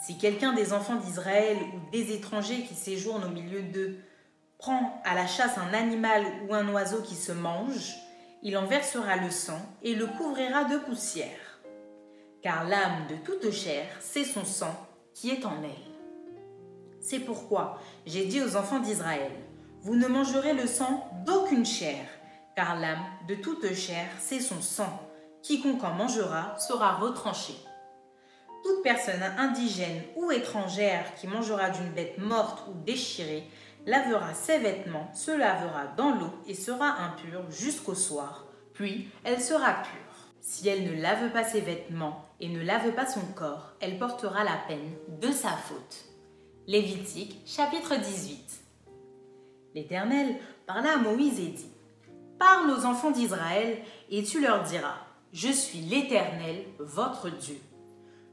Si 0.00 0.16
quelqu'un 0.16 0.52
des 0.52 0.72
enfants 0.72 1.00
d'Israël 1.00 1.56
ou 1.74 1.90
des 1.90 2.12
étrangers 2.12 2.62
qui 2.62 2.76
séjournent 2.76 3.24
au 3.24 3.30
milieu 3.30 3.62
d'eux 3.62 3.98
prend 4.58 5.02
à 5.04 5.16
la 5.16 5.26
chasse 5.26 5.58
un 5.58 5.74
animal 5.74 6.24
ou 6.48 6.54
un 6.54 6.68
oiseau 6.68 7.02
qui 7.02 7.16
se 7.16 7.32
mange, 7.32 7.96
il 8.42 8.56
en 8.56 8.66
versera 8.66 9.16
le 9.16 9.30
sang 9.30 9.60
et 9.82 9.94
le 9.94 10.06
couvrira 10.06 10.64
de 10.64 10.78
poussière. 10.78 11.60
Car 12.42 12.68
l'âme 12.68 13.06
de 13.08 13.16
toute 13.16 13.50
chair, 13.50 13.86
c'est 14.00 14.24
son 14.24 14.44
sang 14.44 14.74
qui 15.12 15.30
est 15.30 15.44
en 15.44 15.62
elle. 15.62 15.88
C'est 17.00 17.20
pourquoi 17.20 17.80
j'ai 18.06 18.26
dit 18.26 18.40
aux 18.40 18.56
enfants 18.56 18.78
d'Israël, 18.78 19.32
vous 19.80 19.96
ne 19.96 20.06
mangerez 20.06 20.52
le 20.52 20.66
sang 20.66 21.08
d'aucune 21.24 21.66
chair, 21.66 22.04
car 22.54 22.78
l'âme 22.78 23.04
de 23.28 23.34
toute 23.34 23.72
chair, 23.74 24.06
c'est 24.18 24.40
son 24.40 24.60
sang. 24.60 25.00
Quiconque 25.42 25.84
en 25.84 25.94
mangera 25.94 26.58
sera 26.58 26.96
retranché. 26.96 27.54
Toute 28.64 28.82
personne 28.82 29.22
indigène 29.38 30.02
ou 30.16 30.30
étrangère 30.30 31.14
qui 31.14 31.28
mangera 31.28 31.70
d'une 31.70 31.92
bête 31.92 32.18
morte 32.18 32.64
ou 32.68 32.74
déchirée 32.84 33.44
lavera 33.86 34.34
ses 34.34 34.58
vêtements, 34.58 35.10
se 35.14 35.30
lavera 35.30 35.86
dans 35.96 36.14
l'eau 36.14 36.32
et 36.46 36.54
sera 36.54 36.96
impure 37.02 37.50
jusqu'au 37.50 37.94
soir, 37.94 38.46
puis 38.74 39.08
elle 39.24 39.40
sera 39.40 39.74
pure. 39.74 40.08
Si 40.40 40.68
elle 40.68 40.84
ne 40.84 41.02
lave 41.02 41.30
pas 41.30 41.44
ses 41.44 41.60
vêtements 41.60 42.24
et 42.40 42.48
ne 42.48 42.62
lave 42.62 42.92
pas 42.92 43.06
son 43.06 43.24
corps, 43.34 43.74
elle 43.80 43.98
portera 43.98 44.44
la 44.44 44.58
peine 44.66 44.94
de 45.20 45.30
sa 45.30 45.50
faute. 45.50 46.04
Lévitique 46.66 47.40
chapitre 47.46 47.96
18 47.96 48.60
L'Éternel 49.74 50.36
parla 50.66 50.94
à 50.94 50.96
Moïse 50.96 51.38
et 51.40 51.48
dit 51.48 51.70
Parle 52.38 52.70
aux 52.70 52.84
enfants 52.84 53.10
d'Israël 53.10 53.78
et 54.10 54.22
tu 54.22 54.40
leur 54.40 54.62
diras 54.62 54.96
Je 55.32 55.50
suis 55.50 55.80
l'Éternel, 55.80 56.64
votre 56.78 57.30
Dieu. 57.30 57.58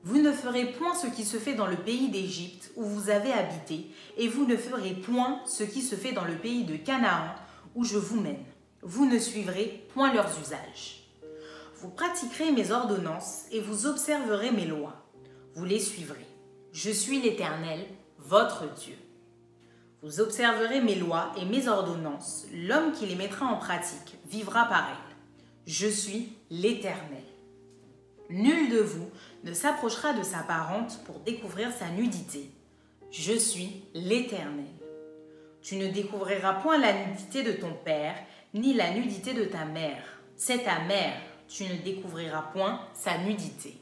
Vous 0.06 0.22
ne 0.22 0.32
ferez 0.32 0.68
point 0.68 0.94
ce 0.94 1.08
qui 1.08 1.26
se 1.26 1.38
fait 1.38 1.56
dans 1.56 1.66
le 1.66 1.78
pays 1.78 2.10
d'Égypte 2.10 2.72
où 2.76 2.84
vous 2.84 3.10
avez 3.10 3.34
habité, 3.34 3.88
et 4.18 4.28
vous 4.28 4.46
ne 4.46 4.56
ferez 4.56 4.94
point 4.94 5.42
ce 5.48 5.64
qui 5.64 5.82
se 5.82 5.96
fait 5.96 6.12
dans 6.12 6.26
le 6.26 6.36
pays 6.36 6.64
de 6.64 6.76
Canaan 6.76 7.34
où 7.74 7.84
je 7.84 7.98
vous 7.98 8.22
mène. 8.22 8.46
Vous 8.84 9.08
ne 9.08 9.18
suivrez 9.18 9.88
point 9.96 10.14
leurs 10.14 10.30
usages. 10.40 11.10
Vous 11.78 11.90
pratiquerez 11.90 12.52
mes 12.52 12.70
ordonnances 12.70 13.46
et 13.52 13.60
vous 13.60 13.88
observerez 13.88 14.52
mes 14.52 14.68
lois. 14.68 14.94
Vous 15.56 15.66
les 15.66 15.80
suivrez. 15.80 16.28
Je 16.72 16.92
suis 16.92 17.20
l'Éternel, 17.20 17.84
votre 18.20 18.72
Dieu. 18.76 18.98
Vous 20.04 20.20
observerez 20.20 20.82
mes 20.82 20.96
lois 20.96 21.32
et 21.42 21.46
mes 21.46 21.68
ordonnances. 21.68 22.46
L'homme 22.54 22.92
qui 22.92 23.08
les 23.08 23.16
mettra 23.16 23.48
en 23.48 23.58
pratique 23.58 24.20
vivra 24.30 24.66
par 24.66 24.88
elles. 24.88 25.16
Je 25.66 25.88
suis 25.88 26.34
l'Éternel. 26.52 27.24
Nul 28.30 28.70
de 28.70 28.80
vous 28.80 29.10
ne 29.46 29.54
s'approchera 29.54 30.14
de 30.14 30.24
sa 30.24 30.40
parente 30.40 31.00
pour 31.06 31.20
découvrir 31.20 31.72
sa 31.72 31.90
nudité. 31.90 32.50
Je 33.12 33.34
suis 33.34 33.84
l'Éternel. 33.94 34.66
Tu 35.62 35.78
ne 35.78 35.88
découvriras 35.88 36.54
point 36.54 36.80
la 36.80 36.94
nudité 37.06 37.44
de 37.44 37.52
ton 37.54 37.74
père, 37.74 38.16
ni 38.56 38.74
la 38.74 38.92
nudité 38.92 39.34
de 39.34 39.46
ta 39.46 39.66
mère. 39.66 40.04
C'est 40.36 40.64
ta 40.64 40.80
mère, 40.80 41.14
tu 41.48 41.64
ne 41.64 41.76
découvriras 41.76 42.50
point 42.54 42.82
sa 42.94 43.20
nudité. 43.20 43.78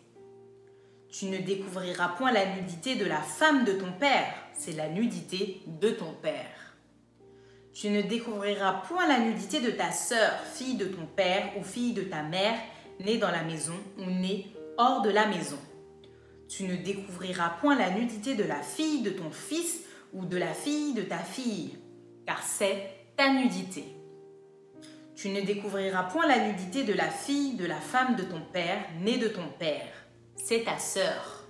Tu 1.09 1.25
ne 1.25 1.37
découvriras 1.37 2.09
point 2.09 2.31
la 2.31 2.55
nudité 2.55 2.95
de 2.95 3.05
la 3.05 3.21
femme 3.21 3.63
de 3.63 3.73
ton 3.73 3.91
père, 3.93 4.33
c'est 4.53 4.73
la 4.73 4.89
nudité 4.89 5.61
de 5.67 5.91
ton 5.91 6.11
père. 6.21 6.75
Tu 7.73 7.89
ne 7.89 8.01
découvriras 8.01 8.81
point 8.87 9.07
la 9.07 9.19
nudité 9.19 9.61
de 9.61 9.71
ta 9.71 9.91
sœur, 9.91 10.31
fille 10.53 10.75
de 10.75 10.85
ton 10.85 11.05
père 11.05 11.57
ou 11.57 11.63
fille 11.63 11.93
de 11.93 12.03
ta 12.03 12.21
mère, 12.21 12.57
née 12.99 13.17
dans 13.17 13.31
la 13.31 13.43
maison 13.43 13.75
ou 13.97 14.05
née 14.05 14.53
hors 14.77 15.01
de 15.01 15.09
la 15.09 15.27
maison. 15.27 15.59
Tu 16.47 16.63
ne 16.63 16.75
découvriras 16.75 17.49
point 17.61 17.77
la 17.77 17.89
nudité 17.89 18.35
de 18.35 18.43
la 18.43 18.61
fille 18.61 19.01
de 19.01 19.09
ton 19.09 19.31
fils 19.31 19.81
ou 20.13 20.25
de 20.25 20.37
la 20.37 20.53
fille 20.53 20.93
de 20.93 21.01
ta 21.01 21.17
fille, 21.17 21.77
car 22.25 22.43
c'est 22.43 22.89
ta 23.17 23.33
nudité. 23.33 23.85
Tu 25.15 25.29
ne 25.29 25.41
découvriras 25.41 26.03
point 26.03 26.27
la 26.27 26.47
nudité 26.47 26.83
de 26.83 26.93
la 26.93 27.09
fille 27.09 27.55
de 27.55 27.65
la 27.65 27.79
femme 27.79 28.15
de 28.15 28.23
ton 28.23 28.41
père, 28.41 28.79
née 28.99 29.17
de 29.17 29.27
ton 29.27 29.47
père, 29.59 29.87
c'est 30.35 30.63
ta 30.63 30.77
sœur. 30.77 31.45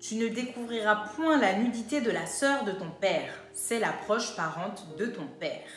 Tu 0.00 0.16
ne 0.16 0.28
découvriras 0.28 1.08
point 1.14 1.38
la 1.38 1.54
nudité 1.54 2.00
de 2.00 2.10
la 2.10 2.26
sœur 2.26 2.64
de 2.64 2.72
ton 2.72 2.90
père, 2.90 3.32
c'est 3.52 3.78
la 3.78 3.92
proche 3.92 4.34
parente 4.34 4.96
de 4.98 5.06
ton 5.06 5.26
père. 5.38 5.68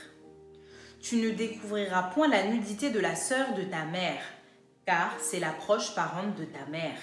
Tu 1.00 1.18
ne 1.18 1.30
découvriras 1.30 2.04
point 2.04 2.28
la 2.28 2.44
nudité 2.48 2.90
de 2.90 3.00
la 3.00 3.16
sœur 3.16 3.54
de 3.54 3.62
ta 3.62 3.86
mère, 3.86 4.24
car 4.86 5.14
c'est 5.20 5.40
la 5.40 5.52
proche 5.52 5.96
parente 5.96 6.36
de 6.36 6.46
ta 6.46 6.66
mère. 6.70 7.00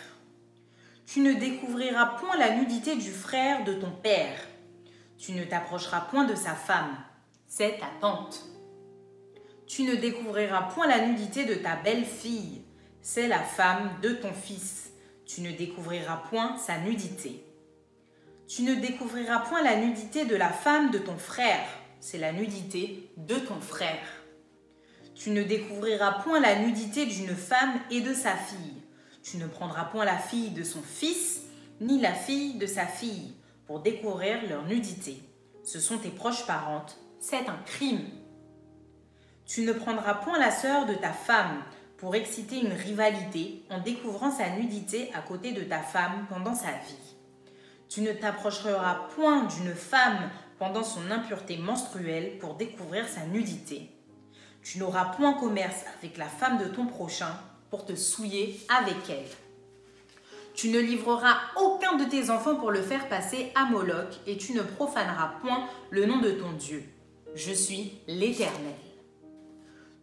Tu 1.06 1.20
ne 1.20 1.32
découvriras 1.32 2.06
point 2.06 2.36
la 2.36 2.56
nudité 2.56 2.96
du 2.96 3.10
frère 3.10 3.64
de 3.64 3.74
ton 3.74 3.90
père. 3.90 4.38
Tu 5.18 5.32
ne 5.32 5.44
t'approcheras 5.44 6.02
point 6.02 6.24
de 6.24 6.34
sa 6.34 6.54
femme, 6.54 6.96
c'est 7.46 7.78
ta 7.78 7.86
tante. 8.00 8.44
Tu 9.66 9.82
ne 9.84 9.94
découvriras 9.94 10.62
point 10.62 10.86
la 10.86 11.06
nudité 11.06 11.44
de 11.44 11.54
ta 11.54 11.76
belle-fille, 11.76 12.62
c'est 13.00 13.28
la 13.28 13.40
femme 13.40 13.90
de 14.02 14.10
ton 14.10 14.32
fils. 14.32 14.92
Tu 15.26 15.40
ne 15.40 15.52
découvriras 15.52 16.22
point 16.28 16.56
sa 16.58 16.78
nudité. 16.78 17.44
Tu 18.46 18.62
ne 18.62 18.74
découvriras 18.74 19.40
point 19.40 19.62
la 19.62 19.76
nudité 19.76 20.24
de 20.24 20.36
la 20.36 20.50
femme 20.50 20.90
de 20.90 20.98
ton 20.98 21.16
frère, 21.16 21.66
c'est 22.00 22.18
la 22.18 22.32
nudité 22.32 23.10
de 23.16 23.36
ton 23.36 23.60
frère. 23.60 24.21
Tu 25.14 25.30
ne 25.30 25.42
découvriras 25.42 26.22
point 26.22 26.40
la 26.40 26.58
nudité 26.58 27.06
d'une 27.06 27.36
femme 27.36 27.78
et 27.90 28.00
de 28.00 28.14
sa 28.14 28.34
fille. 28.34 28.82
Tu 29.22 29.36
ne 29.36 29.46
prendras 29.46 29.84
point 29.84 30.04
la 30.04 30.18
fille 30.18 30.50
de 30.50 30.64
son 30.64 30.82
fils, 30.82 31.42
ni 31.80 32.00
la 32.00 32.14
fille 32.14 32.54
de 32.54 32.66
sa 32.66 32.86
fille, 32.86 33.34
pour 33.66 33.80
découvrir 33.80 34.38
leur 34.48 34.64
nudité. 34.64 35.16
Ce 35.64 35.80
sont 35.80 35.98
tes 35.98 36.10
proches 36.10 36.46
parentes, 36.46 36.98
c'est 37.20 37.48
un 37.48 37.58
crime. 37.64 38.04
Tu 39.46 39.62
ne 39.62 39.72
prendras 39.72 40.14
point 40.14 40.38
la 40.38 40.50
sœur 40.50 40.86
de 40.86 40.94
ta 40.94 41.12
femme 41.12 41.62
pour 41.98 42.16
exciter 42.16 42.60
une 42.60 42.72
rivalité 42.72 43.62
en 43.70 43.78
découvrant 43.80 44.32
sa 44.32 44.50
nudité 44.50 45.12
à 45.14 45.20
côté 45.20 45.52
de 45.52 45.62
ta 45.62 45.80
femme 45.80 46.26
pendant 46.28 46.54
sa 46.54 46.72
vie. 46.72 47.16
Tu 47.88 48.00
ne 48.00 48.12
t'approcheras 48.12 49.08
point 49.14 49.44
d'une 49.44 49.74
femme 49.74 50.30
pendant 50.58 50.82
son 50.82 51.10
impureté 51.10 51.58
menstruelle 51.58 52.38
pour 52.38 52.54
découvrir 52.54 53.06
sa 53.06 53.26
nudité. 53.26 53.90
Tu 54.62 54.78
n'auras 54.78 55.06
point 55.16 55.34
commerce 55.34 55.84
avec 55.98 56.16
la 56.18 56.26
femme 56.26 56.58
de 56.58 56.66
ton 56.66 56.86
prochain 56.86 57.34
pour 57.70 57.84
te 57.84 57.94
souiller 57.94 58.60
avec 58.68 58.96
elle. 59.08 59.28
Tu 60.54 60.68
ne 60.68 60.78
livreras 60.78 61.36
aucun 61.56 61.96
de 61.96 62.04
tes 62.04 62.30
enfants 62.30 62.56
pour 62.56 62.70
le 62.70 62.82
faire 62.82 63.08
passer 63.08 63.50
à 63.54 63.64
Moloch, 63.64 64.20
et 64.26 64.36
tu 64.36 64.52
ne 64.52 64.62
profaneras 64.62 65.34
point 65.40 65.66
le 65.90 66.04
nom 66.06 66.18
de 66.20 66.30
ton 66.32 66.52
Dieu. 66.52 66.84
Je 67.34 67.52
suis 67.52 67.98
l'Éternel. 68.06 68.74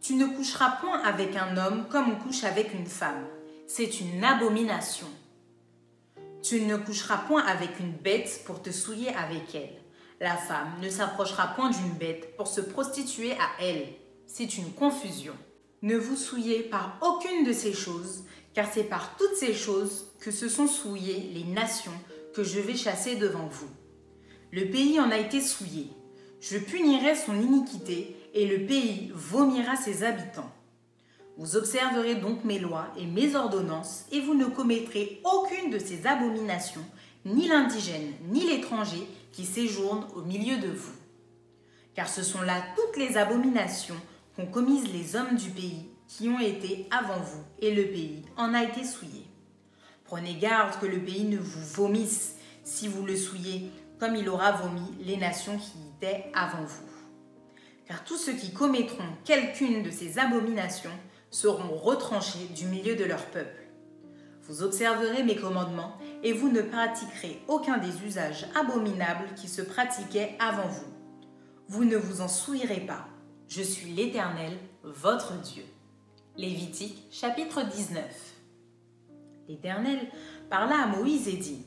Tu 0.02 0.16
ne 0.16 0.26
coucheras 0.26 0.78
point 0.82 1.00
avec 1.04 1.36
un 1.36 1.56
homme 1.58 1.88
comme 1.90 2.12
on 2.12 2.16
couche 2.16 2.44
avec 2.44 2.74
une 2.74 2.88
femme. 2.88 3.26
C'est 3.68 4.02
une 4.02 4.24
abomination. 4.24 5.08
Tu 6.42 6.62
ne 6.62 6.78
coucheras 6.78 7.18
point 7.18 7.44
avec 7.46 7.80
une 7.80 7.92
bête 7.92 8.42
pour 8.46 8.62
te 8.62 8.72
souiller 8.72 9.14
avec 9.14 9.54
elle. 9.54 9.78
La 10.20 10.36
femme 10.36 10.72
ne 10.82 10.90
s'approchera 10.90 11.50
point 11.50 11.70
d'une 11.70 11.94
bête 11.94 12.36
pour 12.36 12.48
se 12.48 12.62
prostituer 12.62 13.34
à 13.34 13.62
elle. 13.62 13.86
C'est 14.32 14.60
une 14.60 14.72
confusion. 14.72 15.34
Ne 15.82 15.98
vous 15.98 16.16
souillez 16.16 16.60
par 16.60 17.00
aucune 17.02 17.44
de 17.44 17.52
ces 17.52 17.74
choses, 17.74 18.26
car 18.54 18.72
c'est 18.72 18.84
par 18.84 19.18
toutes 19.18 19.36
ces 19.36 19.56
choses 19.56 20.06
que 20.20 20.30
se 20.30 20.48
sont 20.48 20.68
souillées 20.68 21.32
les 21.34 21.46
nations 21.46 22.00
que 22.36 22.44
je 22.44 22.60
vais 22.60 22.76
chasser 22.76 23.16
devant 23.16 23.48
vous. 23.48 23.68
Le 24.52 24.70
pays 24.70 25.00
en 25.00 25.10
a 25.10 25.18
été 25.18 25.42
souillé. 25.42 25.88
Je 26.42 26.60
punirai 26.60 27.16
son 27.16 27.42
iniquité, 27.42 28.16
et 28.36 28.46
le 28.46 28.68
pays 28.68 29.12
vomira 29.16 29.76
ses 29.76 30.04
habitants. 30.04 30.52
Vous 31.38 31.56
observerez 31.56 32.16
donc 32.16 32.44
mes 32.44 32.60
lois 32.60 32.90
et 33.00 33.08
mes 33.08 33.36
ordonnances, 33.36 34.06
et 34.12 34.22
vous 34.22 34.36
ne 34.36 34.46
commettrez 34.46 35.22
aucune 35.24 35.72
de 35.72 35.80
ces 35.80 36.06
abominations, 36.06 36.86
ni 37.26 37.48
l'indigène, 37.48 38.14
ni 38.30 38.42
l'étranger 38.42 39.08
qui 39.32 39.46
séjourne 39.46 40.06
au 40.16 40.22
milieu 40.22 40.60
de 40.60 40.70
vous. 40.70 40.94
Car 41.96 42.08
ce 42.08 42.22
sont 42.22 42.44
là 42.44 42.64
toutes 42.76 42.96
les 42.98 43.18
abominations 43.18 44.00
qu'ont 44.36 44.48
commises 44.48 44.92
les 44.94 45.16
hommes 45.16 45.36
du 45.36 45.50
pays 45.50 45.90
qui 46.08 46.28
ont 46.30 46.40
été 46.40 46.88
avant 46.92 47.22
vous, 47.22 47.44
et 47.60 47.74
le 47.74 47.84
pays 47.84 48.24
en 48.36 48.54
a 48.54 48.64
été 48.64 48.84
souillé. 48.84 49.26
Prenez 50.06 50.36
garde 50.36 50.80
que 50.80 50.88
le 50.88 51.00
pays 51.00 51.26
ne 51.26 51.38
vous 51.38 51.66
vomisse 51.74 52.36
si 52.64 52.88
vous 52.88 53.06
le 53.06 53.16
souillez, 53.16 53.70
comme 54.00 54.16
il 54.16 54.30
aura 54.30 54.54
vomi 54.54 54.82
les 55.02 55.18
nations 55.18 55.58
qui 55.58 55.78
étaient 55.96 56.32
avant 56.34 56.64
vous. 56.64 56.90
Car 57.86 58.04
tous 58.04 58.18
ceux 58.18 58.34
qui 58.34 58.54
commettront 58.54 59.04
quelqu'une 59.26 59.84
de 59.84 59.92
ces 59.92 60.18
abominations 60.18 60.98
seront 61.30 61.76
retranchés 61.76 62.48
du 62.56 62.66
milieu 62.66 62.96
de 62.96 63.04
leur 63.04 63.26
peuple. 63.26 63.68
Vous 64.44 64.64
observerez 64.64 65.22
mes 65.22 65.36
commandements 65.36 65.96
et 66.24 66.34
vous 66.34 66.50
ne 66.50 66.62
pratiquerez 66.62 67.40
aucun 67.48 67.78
des 67.78 68.04
usages 68.04 68.48
abominables 68.60 69.36
qui 69.36 69.48
se 69.48 69.62
pratiquaient 69.62 70.36
avant 70.40 70.68
vous. 70.68 70.92
Vous 71.68 71.86
ne 71.86 71.98
vous 71.98 72.22
en 72.22 72.28
souillerez 72.28 72.80
pas. 72.80 73.09
Je 73.50 73.64
suis 73.64 73.90
l'Éternel, 73.90 74.60
votre 74.84 75.34
Dieu. 75.42 75.66
Lévitique 76.38 77.08
chapitre 77.10 77.64
19. 77.64 78.04
L'Éternel 79.48 80.08
parla 80.52 80.84
à 80.84 80.86
Moïse 80.86 81.28
et 81.28 81.38
dit, 81.38 81.66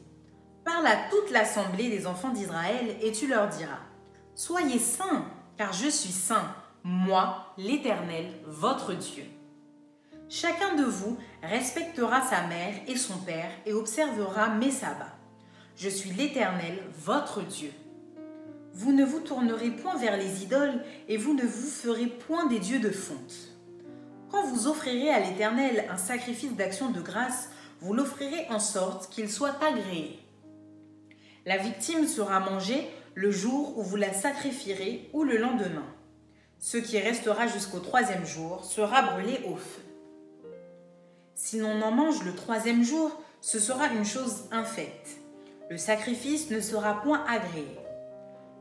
Parle 0.65 0.87
à 0.87 1.09
toute 1.11 1.33
l'assemblée 1.33 1.91
des 1.91 2.07
enfants 2.07 2.31
d'Israël 2.31 2.97
et 3.03 3.11
tu 3.11 3.27
leur 3.27 3.49
diras, 3.49 3.81
Soyez 4.37 4.79
saints, 4.79 5.27
car 5.57 5.73
je 5.73 5.89
suis 5.89 6.13
saint, 6.13 6.55
moi, 6.85 7.53
l'Éternel, 7.59 8.33
votre 8.47 8.93
Dieu. 8.93 9.25
Chacun 10.29 10.77
de 10.77 10.85
vous 10.85 11.19
respectera 11.43 12.23
sa 12.23 12.47
mère 12.47 12.75
et 12.87 12.97
son 12.97 13.19
père 13.19 13.51
et 13.67 13.73
observera 13.73 14.51
mes 14.51 14.71
sabbats. 14.71 15.19
Je 15.75 15.89
suis 15.89 16.11
l'Éternel, 16.11 16.79
votre 16.95 17.43
Dieu. 17.43 17.73
Vous 18.75 18.93
ne 18.93 19.05
vous 19.05 19.21
tournerez 19.21 19.71
point 19.71 19.97
vers 19.97 20.17
les 20.17 20.43
idoles 20.43 20.83
et 21.09 21.17
vous 21.17 21.35
ne 21.35 21.43
vous 21.43 21.69
ferez 21.69 22.07
point 22.07 22.47
des 22.47 22.59
dieux 22.59 22.81
de 22.81 22.91
fonte. 22.91 23.53
Quand 24.31 24.45
vous 24.47 24.67
offrirez 24.67 25.11
à 25.11 25.21
l'Éternel 25.21 25.85
un 25.91 25.99
sacrifice 25.99 26.55
d'action 26.55 26.91
de 26.91 27.01
grâce, 27.01 27.51
vous 27.81 27.93
l'offrirez 27.93 28.47
en 28.49 28.59
sorte 28.59 29.13
qu'il 29.13 29.31
soit 29.31 29.63
agréé. 29.63 30.19
La 31.45 31.59
victime 31.59 32.07
sera 32.07 32.41
mangée 32.41 32.89
le 33.15 33.31
jour 33.31 33.77
où 33.77 33.83
vous 33.83 33.97
la 33.97 34.13
sacrifierez 34.13 35.11
ou 35.13 35.25
le 35.25 35.37
lendemain. 35.37 35.87
Ce 36.59 36.79
qui 36.79 36.99
restera 36.99 37.47
jusqu'au 37.49 37.81
troisième 37.81 38.25
jour 38.25 38.65
sera 38.65 39.03
brûlé 39.03 39.41
au 39.47 39.57
feu. 39.57 39.83
Si 41.35 41.59
l'on 41.59 41.83
en 41.83 41.91
mange 41.91 42.25
le 42.25 42.35
troisième 42.35 42.85
jour, 42.85 43.21
ce 43.41 43.59
sera 43.59 43.89
une 43.89 44.05
chose 44.05 44.45
infecte. 44.53 45.19
Le 45.69 45.77
sacrifice 45.77 46.51
ne 46.51 46.61
sera 46.61 47.03
point 47.03 47.25
agréé. 47.29 47.82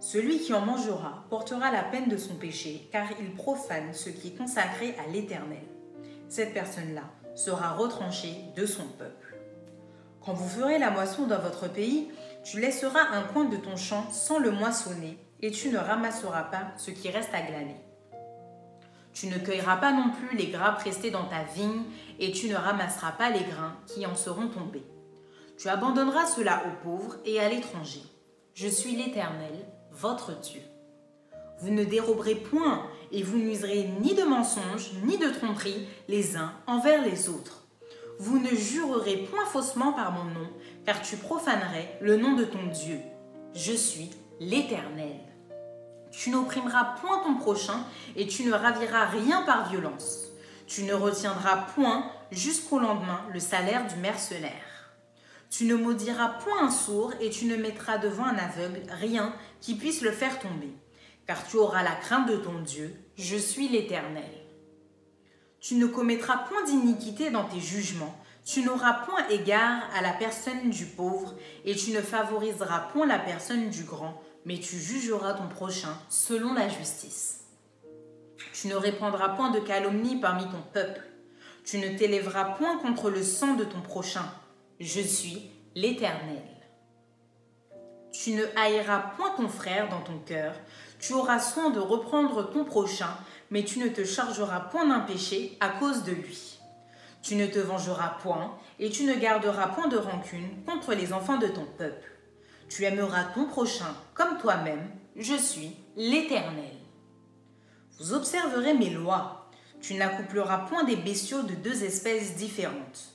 Celui 0.01 0.39
qui 0.39 0.51
en 0.51 0.61
mangera 0.61 1.25
portera 1.29 1.71
la 1.71 1.83
peine 1.83 2.09
de 2.09 2.17
son 2.17 2.33
péché, 2.33 2.89
car 2.91 3.05
il 3.19 3.35
profane 3.35 3.93
ce 3.93 4.09
qui 4.09 4.29
est 4.29 4.37
consacré 4.37 4.95
à 4.97 5.07
l'Éternel. 5.07 5.61
Cette 6.27 6.55
personne-là 6.55 7.03
sera 7.35 7.73
retranchée 7.73 8.33
de 8.55 8.65
son 8.65 8.87
peuple. 8.97 9.35
Quand 10.25 10.33
vous 10.33 10.49
ferez 10.49 10.79
la 10.79 10.89
moisson 10.89 11.27
dans 11.27 11.39
votre 11.39 11.67
pays, 11.67 12.09
tu 12.43 12.59
laisseras 12.59 13.11
un 13.13 13.21
coin 13.21 13.45
de 13.45 13.57
ton 13.57 13.77
champ 13.77 14.09
sans 14.09 14.39
le 14.39 14.49
moissonner, 14.49 15.19
et 15.43 15.51
tu 15.51 15.69
ne 15.69 15.77
ramasseras 15.77 16.45
pas 16.45 16.71
ce 16.77 16.89
qui 16.89 17.11
reste 17.11 17.33
à 17.35 17.41
glaner. 17.43 17.79
Tu 19.13 19.27
ne 19.27 19.37
cueilleras 19.37 19.77
pas 19.77 19.91
non 19.91 20.09
plus 20.09 20.35
les 20.35 20.47
grappes 20.47 20.81
restées 20.81 21.11
dans 21.11 21.25
ta 21.25 21.43
vigne, 21.43 21.83
et 22.19 22.31
tu 22.31 22.49
ne 22.49 22.55
ramasseras 22.55 23.11
pas 23.11 23.29
les 23.29 23.43
grains 23.43 23.77
qui 23.85 24.07
en 24.07 24.15
seront 24.15 24.47
tombés. 24.47 24.85
Tu 25.59 25.69
abandonneras 25.69 26.25
cela 26.25 26.63
aux 26.65 26.83
pauvres 26.83 27.17
et 27.23 27.39
à 27.39 27.49
l'étranger. 27.49 28.01
Je 28.55 28.67
suis 28.67 28.95
l'Éternel, 28.95 29.53
votre 29.91 30.39
Dieu. 30.39 30.61
Vous 31.59 31.71
ne 31.71 31.83
déroberez 31.83 32.35
point, 32.35 32.87
et 33.11 33.23
vous 33.23 33.37
n'userez 33.37 33.89
ni 34.01 34.15
de 34.15 34.23
mensonges, 34.23 34.91
ni 35.03 35.17
de 35.17 35.29
tromperies 35.29 35.87
les 36.07 36.35
uns 36.35 36.53
envers 36.65 37.03
les 37.03 37.29
autres. 37.29 37.67
Vous 38.19 38.39
ne 38.39 38.49
jurerez 38.49 39.17
point 39.29 39.45
faussement 39.45 39.93
par 39.93 40.11
mon 40.11 40.25
nom, 40.25 40.49
car 40.85 41.01
tu 41.01 41.17
profanerais 41.17 41.97
le 42.01 42.17
nom 42.17 42.35
de 42.35 42.45
ton 42.45 42.65
Dieu. 42.67 42.99
Je 43.53 43.73
suis 43.73 44.09
l'Éternel. 44.39 45.19
Tu 46.11 46.29
n'opprimeras 46.29 46.95
point 47.01 47.23
ton 47.23 47.35
prochain 47.35 47.85
et 48.15 48.27
tu 48.27 48.43
ne 48.45 48.53
raviras 48.53 49.05
rien 49.05 49.43
par 49.43 49.69
violence. 49.69 50.27
Tu 50.67 50.83
ne 50.83 50.93
retiendras 50.93 51.67
point 51.75 52.05
jusqu'au 52.31 52.79
lendemain 52.79 53.21
le 53.33 53.39
salaire 53.39 53.87
du 53.87 53.95
mercenaire. 53.97 54.70
Tu 55.51 55.65
ne 55.65 55.75
maudiras 55.75 56.29
point 56.29 56.63
un 56.63 56.71
sourd 56.71 57.13
et 57.19 57.29
tu 57.29 57.43
ne 57.43 57.57
mettras 57.57 57.97
devant 57.97 58.23
un 58.23 58.37
aveugle 58.37 58.83
rien 58.89 59.35
qui 59.59 59.75
puisse 59.75 60.01
le 60.01 60.11
faire 60.11 60.39
tomber, 60.39 60.73
car 61.27 61.45
tu 61.45 61.57
auras 61.57 61.83
la 61.83 61.91
crainte 61.91 62.29
de 62.29 62.37
ton 62.37 62.59
Dieu, 62.59 62.95
je 63.17 63.35
suis 63.35 63.67
l'Éternel. 63.67 64.31
Tu 65.59 65.75
ne 65.75 65.87
commettras 65.87 66.37
point 66.37 66.63
d'iniquité 66.63 67.31
dans 67.31 67.43
tes 67.43 67.59
jugements, 67.59 68.17
tu 68.45 68.61
n'auras 68.61 69.05
point 69.05 69.27
égard 69.27 69.83
à 69.93 70.01
la 70.01 70.13
personne 70.13 70.69
du 70.69 70.85
pauvre, 70.85 71.35
et 71.65 71.75
tu 71.75 71.91
ne 71.91 72.01
favoriseras 72.01 72.87
point 72.93 73.05
la 73.05 73.19
personne 73.19 73.69
du 73.69 73.83
grand, 73.83 74.21
mais 74.45 74.57
tu 74.57 74.77
jugeras 74.77 75.33
ton 75.33 75.49
prochain 75.49 75.97
selon 76.07 76.53
la 76.53 76.69
justice. 76.69 77.41
Tu 78.53 78.69
ne 78.69 78.75
répandras 78.75 79.35
point 79.35 79.51
de 79.51 79.59
calomnie 79.59 80.19
parmi 80.21 80.45
ton 80.45 80.61
peuple. 80.73 81.01
Tu 81.65 81.77
ne 81.77 81.97
t'élèveras 81.97 82.55
point 82.55 82.77
contre 82.77 83.09
le 83.09 83.21
sang 83.21 83.55
de 83.55 83.65
ton 83.65 83.81
prochain. 83.81 84.25
Je 84.83 84.99
suis 84.99 85.51
l'Éternel. 85.75 86.41
Tu 88.11 88.31
ne 88.31 88.43
haïras 88.55 89.13
point 89.15 89.29
ton 89.37 89.47
frère 89.47 89.89
dans 89.89 90.01
ton 90.01 90.17
cœur. 90.17 90.55
Tu 90.99 91.13
auras 91.13 91.37
soin 91.39 91.69
de 91.69 91.79
reprendre 91.79 92.49
ton 92.49 92.65
prochain, 92.65 93.15
mais 93.51 93.63
tu 93.63 93.77
ne 93.77 93.89
te 93.89 94.03
chargeras 94.03 94.59
point 94.59 94.87
d'un 94.87 95.01
péché 95.01 95.55
à 95.59 95.69
cause 95.69 96.03
de 96.03 96.13
lui. 96.13 96.59
Tu 97.21 97.35
ne 97.35 97.45
te 97.45 97.59
vengeras 97.59 98.17
point, 98.23 98.57
et 98.79 98.89
tu 98.89 99.03
ne 99.03 99.13
garderas 99.13 99.67
point 99.67 99.87
de 99.87 99.97
rancune 99.97 100.63
contre 100.65 100.95
les 100.95 101.13
enfants 101.13 101.37
de 101.37 101.47
ton 101.47 101.67
peuple. 101.77 102.09
Tu 102.67 102.83
aimeras 102.83 103.25
ton 103.35 103.45
prochain 103.45 103.95
comme 104.15 104.39
toi-même. 104.39 104.89
Je 105.15 105.35
suis 105.35 105.75
l'Éternel. 105.95 106.73
Vous 107.99 108.13
observerez 108.13 108.73
mes 108.73 108.89
lois. 108.89 109.51
Tu 109.79 109.93
n'accoupleras 109.93 110.65
point 110.65 110.85
des 110.85 110.95
bestiaux 110.95 111.43
de 111.43 111.53
deux 111.53 111.83
espèces 111.83 112.35
différentes. 112.35 113.11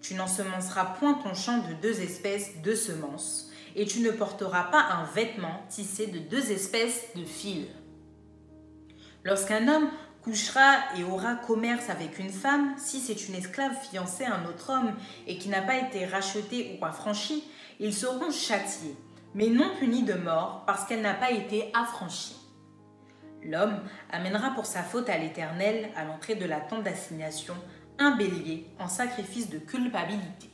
Tu 0.00 0.14
n'ensemenceras 0.14 0.96
point 0.98 1.14
ton 1.14 1.34
champ 1.34 1.58
de 1.58 1.74
deux 1.74 2.00
espèces 2.00 2.62
de 2.62 2.74
semences, 2.74 3.50
et 3.74 3.84
tu 3.84 4.00
ne 4.00 4.10
porteras 4.10 4.64
pas 4.64 4.80
un 4.80 5.04
vêtement 5.04 5.62
tissé 5.68 6.06
de 6.06 6.18
deux 6.18 6.50
espèces 6.50 7.06
de 7.14 7.24
fils. 7.24 7.66
Lorsqu'un 9.24 9.68
homme 9.68 9.90
couchera 10.22 10.76
et 10.96 11.04
aura 11.04 11.34
commerce 11.34 11.90
avec 11.90 12.18
une 12.18 12.30
femme, 12.30 12.74
si 12.76 13.00
c'est 13.00 13.28
une 13.28 13.34
esclave 13.34 13.76
fiancée 13.90 14.24
à 14.24 14.34
un 14.34 14.46
autre 14.46 14.70
homme 14.70 14.94
et 15.26 15.38
qui 15.38 15.48
n'a 15.48 15.62
pas 15.62 15.76
été 15.76 16.06
rachetée 16.06 16.78
ou 16.80 16.84
affranchie, 16.84 17.44
ils 17.80 17.94
seront 17.94 18.30
châtiés, 18.30 18.96
mais 19.34 19.48
non 19.48 19.70
punis 19.78 20.02
de 20.02 20.14
mort 20.14 20.64
parce 20.66 20.84
qu'elle 20.84 21.02
n'a 21.02 21.14
pas 21.14 21.30
été 21.30 21.70
affranchie. 21.74 22.36
L'homme 23.42 23.80
amènera 24.10 24.50
pour 24.50 24.66
sa 24.66 24.82
faute 24.82 25.08
à 25.08 25.16
l'Éternel, 25.16 25.90
à 25.96 26.04
l'entrée 26.04 26.34
de 26.34 26.44
la 26.44 26.60
tente 26.60 26.82
d'assignation, 26.82 27.54
un 27.98 28.16
bélier 28.16 28.66
en 28.78 28.88
sacrifice 28.88 29.50
de 29.50 29.58
culpabilité. 29.58 30.50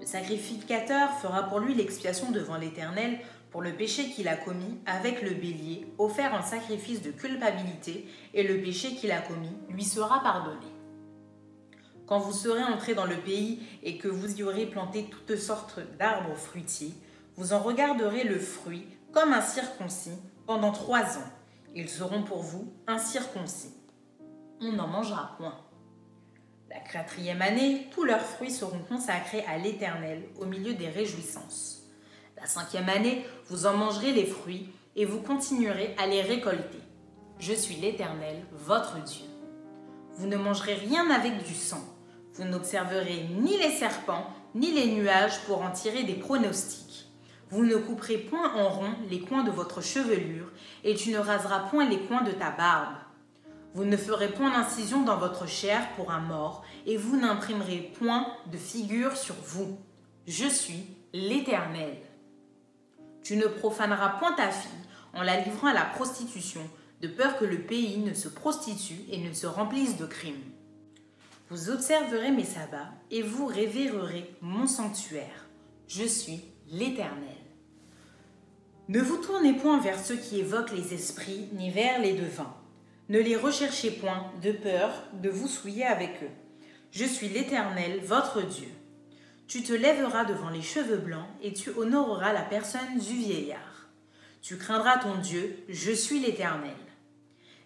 Le 0.00 0.06
sacrificateur 0.06 1.10
fera 1.18 1.44
pour 1.44 1.60
lui 1.60 1.74
l'expiation 1.74 2.30
devant 2.30 2.58
l'Éternel 2.58 3.18
pour 3.50 3.62
le 3.62 3.72
péché 3.72 4.10
qu'il 4.10 4.28
a 4.28 4.36
commis 4.36 4.78
avec 4.84 5.22
le 5.22 5.30
bélier 5.30 5.86
offert 5.98 6.34
en 6.34 6.42
sacrifice 6.42 7.00
de 7.00 7.10
culpabilité, 7.10 8.06
et 8.34 8.42
le 8.42 8.60
péché 8.60 8.94
qu'il 8.96 9.12
a 9.12 9.20
commis 9.20 9.56
lui 9.70 9.84
sera 9.84 10.22
pardonné. 10.22 10.66
Quand 12.06 12.18
vous 12.18 12.32
serez 12.32 12.62
entré 12.62 12.94
dans 12.94 13.06
le 13.06 13.16
pays 13.16 13.60
et 13.82 13.96
que 13.96 14.08
vous 14.08 14.36
y 14.36 14.42
aurez 14.42 14.66
planté 14.66 15.08
toutes 15.10 15.36
sortes 15.36 15.80
d'arbres 15.98 16.36
fruitiers, 16.36 16.92
vous 17.36 17.52
en 17.52 17.60
regarderez 17.60 18.24
le 18.24 18.38
fruit 18.38 18.86
comme 19.12 19.32
un 19.32 19.40
circoncis 19.40 20.18
pendant 20.46 20.72
trois 20.72 21.18
ans. 21.18 21.32
Ils 21.74 21.88
seront 21.88 22.22
pour 22.22 22.42
vous 22.42 22.72
incirconcis. 22.86 23.74
On 24.60 24.72
n'en 24.72 24.86
mangera 24.86 25.34
point. 25.38 25.65
La 26.68 26.80
quatrième 26.80 27.42
année, 27.42 27.86
tous 27.92 28.02
leurs 28.02 28.20
fruits 28.20 28.50
seront 28.50 28.80
consacrés 28.88 29.44
à 29.46 29.56
l'Éternel 29.56 30.24
au 30.40 30.46
milieu 30.46 30.74
des 30.74 30.88
réjouissances. 30.88 31.84
La 32.36 32.46
cinquième 32.46 32.88
année, 32.88 33.24
vous 33.48 33.66
en 33.66 33.76
mangerez 33.76 34.12
les 34.12 34.26
fruits 34.26 34.68
et 34.96 35.04
vous 35.04 35.20
continuerez 35.20 35.94
à 35.96 36.06
les 36.06 36.22
récolter. 36.22 36.80
Je 37.38 37.52
suis 37.52 37.76
l'Éternel, 37.76 38.44
votre 38.52 39.00
Dieu. 39.04 39.26
Vous 40.14 40.26
ne 40.26 40.36
mangerez 40.36 40.74
rien 40.74 41.08
avec 41.10 41.44
du 41.44 41.54
sang. 41.54 41.84
Vous 42.34 42.44
n'observerez 42.44 43.28
ni 43.40 43.56
les 43.58 43.70
serpents, 43.70 44.26
ni 44.54 44.72
les 44.72 44.86
nuages 44.92 45.38
pour 45.46 45.62
en 45.62 45.70
tirer 45.70 46.02
des 46.02 46.14
pronostics. 46.14 47.06
Vous 47.50 47.64
ne 47.64 47.76
couperez 47.76 48.18
point 48.18 48.54
en 48.54 48.68
rond 48.68 48.94
les 49.08 49.20
coins 49.20 49.44
de 49.44 49.52
votre 49.52 49.82
chevelure, 49.82 50.50
et 50.82 50.96
tu 50.96 51.10
ne 51.10 51.18
raseras 51.18 51.60
point 51.70 51.88
les 51.88 52.00
coins 52.00 52.22
de 52.22 52.32
ta 52.32 52.50
barbe. 52.50 52.96
Vous 53.76 53.84
ne 53.84 53.98
ferez 53.98 54.32
point 54.32 54.52
d'incision 54.52 55.02
dans 55.02 55.18
votre 55.18 55.46
chair 55.46 55.86
pour 55.96 56.10
un 56.10 56.20
mort, 56.20 56.64
et 56.86 56.96
vous 56.96 57.18
n'imprimerez 57.18 57.92
point 57.98 58.26
de 58.50 58.56
figure 58.56 59.18
sur 59.18 59.34
vous. 59.44 59.76
Je 60.26 60.48
suis 60.48 60.86
l'Éternel. 61.12 61.98
Tu 63.22 63.36
ne 63.36 63.46
profaneras 63.46 64.18
point 64.18 64.32
ta 64.32 64.50
fille 64.50 64.70
en 65.12 65.22
la 65.22 65.42
livrant 65.42 65.68
à 65.68 65.74
la 65.74 65.84
prostitution, 65.84 66.62
de 67.02 67.08
peur 67.08 67.36
que 67.36 67.44
le 67.44 67.58
pays 67.58 67.98
ne 67.98 68.14
se 68.14 68.28
prostitue 68.28 69.02
et 69.10 69.18
ne 69.18 69.34
se 69.34 69.46
remplisse 69.46 69.98
de 69.98 70.06
crimes. 70.06 70.52
Vous 71.50 71.68
observerez 71.68 72.30
mes 72.30 72.44
sabbats 72.44 72.94
et 73.10 73.20
vous 73.20 73.44
révérerez 73.44 74.34
mon 74.40 74.66
sanctuaire. 74.66 75.48
Je 75.86 76.04
suis 76.04 76.40
l'Éternel. 76.70 77.36
Ne 78.88 79.02
vous 79.02 79.18
tournez 79.18 79.52
point 79.52 79.80
vers 79.80 80.02
ceux 80.02 80.16
qui 80.16 80.40
évoquent 80.40 80.72
les 80.72 80.94
esprits, 80.94 81.50
ni 81.52 81.70
vers 81.70 82.00
les 82.00 82.14
devins. 82.14 82.56
Ne 83.08 83.20
les 83.20 83.36
recherchez 83.36 83.92
point, 83.92 84.32
de 84.42 84.50
peur 84.50 84.90
de 85.12 85.30
vous 85.30 85.46
souiller 85.46 85.84
avec 85.84 86.24
eux. 86.24 86.30
Je 86.90 87.04
suis 87.04 87.28
l'Éternel, 87.28 88.00
votre 88.04 88.42
Dieu. 88.42 88.66
Tu 89.46 89.62
te 89.62 89.72
lèveras 89.72 90.24
devant 90.24 90.50
les 90.50 90.62
cheveux 90.62 90.96
blancs 90.96 91.28
et 91.40 91.52
tu 91.52 91.70
honoreras 91.70 92.32
la 92.32 92.42
personne 92.42 92.98
du 92.98 93.14
vieillard. 93.14 93.88
Tu 94.42 94.56
craindras 94.56 94.98
ton 94.98 95.14
Dieu, 95.18 95.56
je 95.68 95.92
suis 95.92 96.18
l'Éternel. 96.18 96.74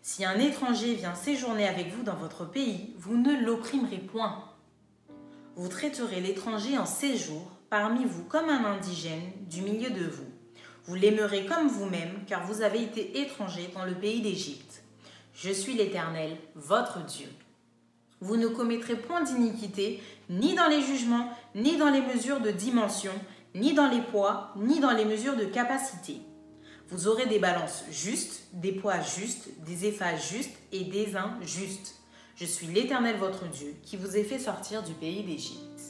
Si 0.02 0.26
un 0.26 0.38
étranger 0.38 0.94
vient 0.94 1.14
séjourner 1.14 1.66
avec 1.66 1.88
vous 1.88 2.02
dans 2.02 2.16
votre 2.16 2.44
pays, 2.44 2.94
vous 2.98 3.16
ne 3.16 3.34
l'opprimerez 3.42 3.96
point. 3.98 4.44
Vous 5.56 5.68
traiterez 5.68 6.20
l'étranger 6.20 6.76
en 6.76 6.86
séjour 6.86 7.50
parmi 7.70 8.04
vous 8.04 8.24
comme 8.24 8.50
un 8.50 8.66
indigène 8.66 9.32
du 9.48 9.62
milieu 9.62 9.88
de 9.88 10.04
vous. 10.04 10.28
Vous 10.84 10.96
l'aimerez 10.96 11.46
comme 11.46 11.68
vous-même, 11.68 12.24
car 12.26 12.46
vous 12.46 12.60
avez 12.60 12.82
été 12.82 13.22
étranger 13.22 13.70
dans 13.72 13.86
le 13.86 13.94
pays 13.94 14.20
d'Égypte. 14.20 14.69
Je 15.34 15.50
suis 15.50 15.74
l'Éternel, 15.74 16.36
votre 16.54 17.04
Dieu. 17.04 17.28
Vous 18.20 18.36
ne 18.36 18.48
commettrez 18.48 18.96
point 18.96 19.22
d'iniquité, 19.22 20.02
ni 20.28 20.54
dans 20.54 20.68
les 20.68 20.82
jugements, 20.82 21.30
ni 21.54 21.76
dans 21.76 21.90
les 21.90 22.02
mesures 22.02 22.40
de 22.40 22.50
dimension, 22.50 23.12
ni 23.54 23.72
dans 23.72 23.88
les 23.88 24.02
poids, 24.02 24.52
ni 24.56 24.80
dans 24.80 24.92
les 24.92 25.04
mesures 25.04 25.36
de 25.36 25.44
capacité. 25.44 26.18
Vous 26.88 27.06
aurez 27.06 27.26
des 27.26 27.38
balances 27.38 27.84
justes, 27.90 28.48
des 28.52 28.72
poids 28.72 29.00
justes, 29.00 29.48
des 29.64 29.86
éphases 29.86 30.28
justes 30.28 30.56
et 30.72 30.84
des 30.84 31.16
uns 31.16 31.38
justes. 31.42 31.96
Je 32.34 32.44
suis 32.44 32.66
l'Éternel 32.66 33.16
votre 33.16 33.48
Dieu 33.48 33.74
qui 33.84 33.96
vous 33.96 34.16
ai 34.16 34.24
fait 34.24 34.38
sortir 34.38 34.82
du 34.82 34.92
pays 34.92 35.22
d'Égypte. 35.22 35.80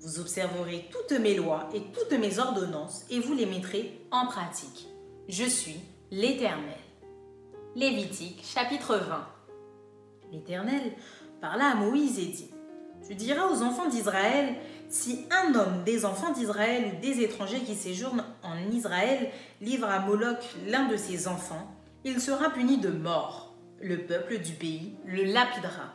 Vous 0.00 0.20
observerez 0.20 0.88
toutes 0.90 1.18
mes 1.18 1.34
lois 1.34 1.68
et 1.74 1.82
toutes 1.92 2.18
mes 2.18 2.38
ordonnances 2.38 3.04
et 3.10 3.20
vous 3.20 3.34
les 3.34 3.46
mettrez 3.46 4.00
en 4.10 4.26
pratique. 4.26 4.88
Je 5.28 5.44
suis 5.44 5.80
l'Éternel. 6.10 6.78
Lévitique 7.78 8.42
chapitre 8.44 8.96
20. 8.96 9.24
L'Éternel 10.32 10.94
parla 11.40 11.66
à 11.66 11.74
Moïse 11.76 12.18
et 12.18 12.26
dit, 12.26 12.50
Tu 13.06 13.14
diras 13.14 13.46
aux 13.46 13.62
enfants 13.62 13.86
d'Israël, 13.86 14.56
si 14.88 15.26
un 15.30 15.54
homme 15.54 15.84
des 15.84 16.04
enfants 16.04 16.32
d'Israël 16.32 16.86
ou 16.92 17.00
des 17.00 17.20
étrangers 17.20 17.60
qui 17.60 17.76
séjournent 17.76 18.24
en 18.42 18.58
Israël 18.72 19.30
livre 19.60 19.86
à 19.86 20.00
Moloch 20.00 20.42
l'un 20.66 20.88
de 20.88 20.96
ses 20.96 21.28
enfants, 21.28 21.70
il 22.02 22.20
sera 22.20 22.50
puni 22.50 22.78
de 22.78 22.88
mort. 22.88 23.54
Le 23.80 24.06
peuple 24.06 24.38
du 24.38 24.54
pays 24.54 24.96
le 25.06 25.22
lapidera. 25.22 25.94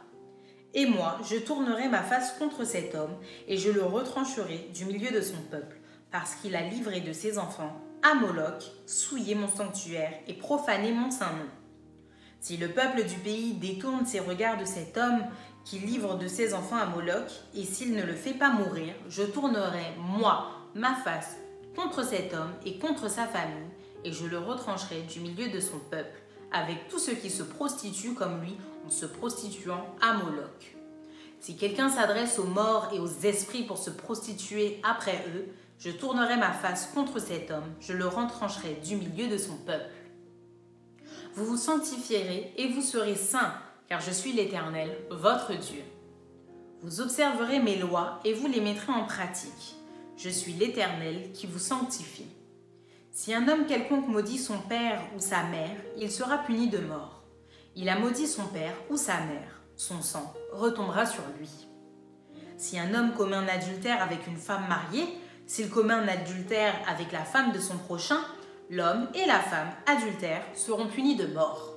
Et 0.73 0.85
moi, 0.85 1.19
je 1.29 1.35
tournerai 1.35 1.89
ma 1.89 2.01
face 2.01 2.37
contre 2.39 2.63
cet 2.63 2.95
homme, 2.95 3.17
et 3.49 3.57
je 3.57 3.69
le 3.69 3.83
retrancherai 3.83 4.69
du 4.73 4.85
milieu 4.85 5.11
de 5.11 5.19
son 5.19 5.41
peuple, 5.51 5.81
parce 6.11 6.35
qu'il 6.35 6.55
a 6.55 6.61
livré 6.61 7.01
de 7.01 7.11
ses 7.11 7.37
enfants 7.37 7.81
à 8.03 8.15
Moloch, 8.15 8.71
souillé 8.85 9.35
mon 9.35 9.49
sanctuaire 9.49 10.13
et 10.27 10.33
profané 10.33 10.93
mon 10.93 11.11
saint 11.11 11.33
nom. 11.33 11.62
Si 12.43 12.57
le 12.57 12.67
peuple 12.67 13.05
du 13.05 13.15
pays 13.15 13.53
détourne 13.53 14.05
ses 14.05 14.19
regards 14.19 14.57
de 14.57 14.65
cet 14.65 14.97
homme 14.97 15.23
qui 15.63 15.79
livre 15.79 16.17
de 16.17 16.27
ses 16.27 16.53
enfants 16.53 16.75
à 16.75 16.87
Moloch, 16.87 17.31
et 17.55 17.63
s'il 17.63 17.95
ne 17.95 18.03
le 18.03 18.15
fait 18.15 18.33
pas 18.33 18.49
mourir, 18.49 18.93
je 19.07 19.23
tournerai, 19.23 19.93
moi, 19.97 20.49
ma 20.75 20.93
face 20.93 21.37
contre 21.73 22.03
cet 22.05 22.33
homme 22.33 22.51
et 22.65 22.79
contre 22.79 23.09
sa 23.09 23.27
famille, 23.27 23.69
et 24.03 24.11
je 24.11 24.25
le 24.25 24.39
retrancherai 24.39 25.03
du 25.03 25.21
milieu 25.21 25.51
de 25.51 25.61
son 25.61 25.79
peuple, 25.89 26.21
avec 26.51 26.89
tous 26.89 26.99
ceux 26.99 27.13
qui 27.13 27.29
se 27.29 27.43
prostituent 27.43 28.13
comme 28.13 28.41
lui 28.41 28.57
en 28.85 28.89
se 28.89 29.05
prostituant 29.05 29.85
à 30.01 30.11
Moloch. 30.11 30.75
Si 31.39 31.55
quelqu'un 31.55 31.87
s'adresse 31.87 32.39
aux 32.39 32.47
morts 32.47 32.89
et 32.93 32.99
aux 32.99 33.21
esprits 33.23 33.63
pour 33.63 33.77
se 33.77 33.89
prostituer 33.89 34.81
après 34.83 35.23
eux, 35.33 35.47
je 35.79 35.91
tournerai 35.91 36.35
ma 36.35 36.51
face 36.51 36.89
contre 36.93 37.19
cet 37.19 37.51
homme, 37.51 37.71
je 37.79 37.93
le 37.93 38.05
retrancherai 38.05 38.81
du 38.83 38.97
milieu 38.97 39.29
de 39.29 39.37
son 39.37 39.55
peuple. 39.65 39.85
Vous 41.35 41.45
vous 41.45 41.57
sanctifierez 41.57 42.53
et 42.57 42.67
vous 42.67 42.81
serez 42.81 43.15
saints, 43.15 43.55
car 43.87 43.99
je 44.01 44.11
suis 44.11 44.33
l'Éternel, 44.33 44.95
votre 45.09 45.53
Dieu. 45.55 45.81
Vous 46.83 47.01
observerez 47.01 47.59
mes 47.59 47.77
lois 47.77 48.19
et 48.23 48.33
vous 48.33 48.45
les 48.45 48.61
mettrez 48.61 48.91
en 48.91 49.05
pratique. 49.05 49.75
Je 50.15 50.29
suis 50.29 50.53
l'Éternel 50.53 51.31
qui 51.33 51.47
vous 51.47 51.57
sanctifie. 51.57 52.27
Si 53.11 53.33
un 53.33 53.47
homme 53.47 53.65
quelconque 53.65 54.07
maudit 54.07 54.37
son 54.37 54.59
père 54.59 55.01
ou 55.15 55.19
sa 55.19 55.41
mère, 55.43 55.75
il 55.97 56.11
sera 56.11 56.37
puni 56.37 56.69
de 56.69 56.77
mort. 56.77 57.23
Il 57.75 57.89
a 57.89 57.97
maudit 57.97 58.27
son 58.27 58.45
père 58.45 58.75
ou 58.91 58.97
sa 58.97 59.19
mère, 59.21 59.61
son 59.75 60.03
sang 60.03 60.35
retombera 60.51 61.07
sur 61.07 61.23
lui. 61.39 61.49
Si 62.57 62.77
un 62.77 62.93
homme 62.93 63.13
commet 63.13 63.37
un 63.37 63.47
adultère 63.47 64.03
avec 64.03 64.27
une 64.27 64.37
femme 64.37 64.67
mariée, 64.69 65.07
s'il 65.47 65.71
commet 65.71 65.95
un 65.95 66.07
adultère 66.07 66.75
avec 66.87 67.11
la 67.11 67.25
femme 67.25 67.51
de 67.51 67.59
son 67.59 67.77
prochain, 67.79 68.19
l'homme 68.69 69.07
et 69.13 69.25
la 69.25 69.39
femme 69.39 69.69
adultères 69.85 70.45
seront 70.53 70.87
punis 70.87 71.15
de 71.15 71.27
mort. 71.27 71.73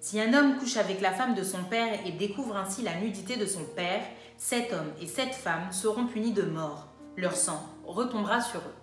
Si 0.00 0.20
un 0.20 0.34
homme 0.34 0.58
couche 0.58 0.76
avec 0.76 1.00
la 1.00 1.12
femme 1.12 1.34
de 1.34 1.44
son 1.44 1.62
père 1.64 1.98
et 2.04 2.12
découvre 2.12 2.56
ainsi 2.56 2.82
la 2.82 2.96
nudité 2.96 3.36
de 3.36 3.46
son 3.46 3.64
père, 3.64 4.02
cet 4.36 4.72
homme 4.72 4.90
et 5.00 5.06
cette 5.06 5.34
femme 5.34 5.70
seront 5.70 6.06
punis 6.06 6.32
de 6.32 6.42
mort. 6.42 6.88
Leur 7.16 7.36
sang 7.36 7.62
retombera 7.86 8.40
sur 8.40 8.60
eux. 8.60 8.74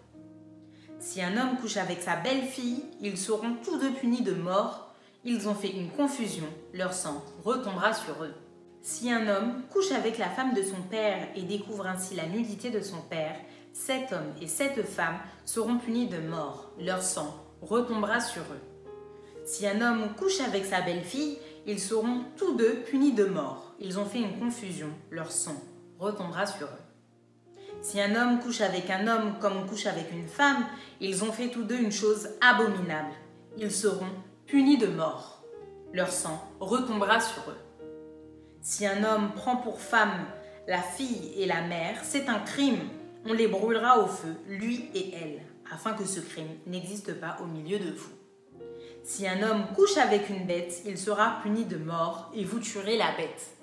Si 0.99 1.21
un 1.21 1.35
homme 1.37 1.57
couche 1.59 1.77
avec 1.77 2.01
sa 2.01 2.15
belle-fille, 2.15 2.85
ils 3.01 3.17
seront 3.17 3.55
tous 3.63 3.77
deux 3.77 3.91
punis 3.91 4.21
de 4.21 4.33
mort. 4.33 4.93
Ils 5.25 5.49
ont 5.49 5.55
fait 5.55 5.71
une 5.71 5.89
confusion, 5.89 6.45
leur 6.73 6.93
sang 6.93 7.23
retombera 7.43 7.93
sur 7.93 8.23
eux. 8.23 8.35
Si 8.81 9.11
un 9.11 9.27
homme 9.27 9.63
couche 9.71 9.91
avec 9.91 10.17
la 10.17 10.29
femme 10.29 10.53
de 10.53 10.63
son 10.63 10.81
père 10.89 11.27
et 11.35 11.41
découvre 11.41 11.85
ainsi 11.85 12.15
la 12.15 12.27
nudité 12.27 12.69
de 12.69 12.81
son 12.81 13.01
père, 13.01 13.35
cet 13.73 14.11
homme 14.11 14.33
et 14.41 14.47
cette 14.47 14.83
femme 14.83 15.17
seront 15.45 15.77
punis 15.77 16.07
de 16.07 16.19
mort. 16.19 16.71
Leur 16.79 17.01
sang 17.01 17.35
retombera 17.61 18.19
sur 18.19 18.41
eux. 18.43 19.43
Si 19.45 19.67
un 19.67 19.81
homme 19.81 20.13
couche 20.15 20.41
avec 20.41 20.65
sa 20.65 20.81
belle-fille, 20.81 21.39
ils 21.65 21.79
seront 21.79 22.23
tous 22.37 22.55
deux 22.55 22.81
punis 22.85 23.13
de 23.13 23.25
mort. 23.25 23.73
Ils 23.79 23.99
ont 23.99 24.05
fait 24.05 24.19
une 24.19 24.39
confusion, 24.39 24.89
leur 25.09 25.31
sang 25.31 25.61
retombera 25.99 26.45
sur 26.45 26.67
eux. 26.67 26.89
Si 27.81 28.01
un 28.01 28.15
homme 28.15 28.39
couche 28.39 28.61
avec 28.61 28.89
un 28.89 29.07
homme 29.07 29.39
comme 29.39 29.57
on 29.57 29.67
couche 29.67 29.85
avec 29.85 30.11
une 30.11 30.27
femme, 30.27 30.65
ils 30.99 31.23
ont 31.23 31.31
fait 31.31 31.49
tous 31.49 31.63
deux 31.63 31.79
une 31.79 31.91
chose 31.91 32.29
abominable. 32.41 33.13
Ils 33.57 33.71
seront 33.71 34.05
punis 34.45 34.77
de 34.77 34.87
mort. 34.87 35.43
Leur 35.93 36.09
sang 36.09 36.43
retombera 36.59 37.19
sur 37.19 37.43
eux. 37.49 37.57
Si 38.61 38.85
un 38.85 39.03
homme 39.03 39.31
prend 39.33 39.55
pour 39.55 39.79
femme 39.79 40.25
la 40.67 40.81
fille 40.81 41.33
et 41.37 41.45
la 41.45 41.61
mère, 41.61 41.99
c'est 42.03 42.29
un 42.29 42.39
crime. 42.39 42.89
On 43.25 43.33
les 43.33 43.47
brûlera 43.47 43.99
au 43.99 44.07
feu, 44.07 44.35
lui 44.47 44.89
et 44.93 45.13
elle, 45.13 45.41
afin 45.71 45.93
que 45.93 46.05
ce 46.05 46.19
crime 46.19 46.57
n'existe 46.67 47.19
pas 47.19 47.37
au 47.41 47.45
milieu 47.45 47.77
de 47.77 47.91
vous. 47.91 48.11
Si 49.03 49.27
un 49.27 49.41
homme 49.43 49.65
couche 49.75 49.97
avec 49.97 50.29
une 50.29 50.45
bête, 50.45 50.81
il 50.85 50.97
sera 50.97 51.39
puni 51.41 51.65
de 51.65 51.77
mort 51.77 52.31
et 52.33 52.45
vous 52.45 52.59
tuerez 52.59 52.97
la 52.97 53.11
bête. 53.17 53.57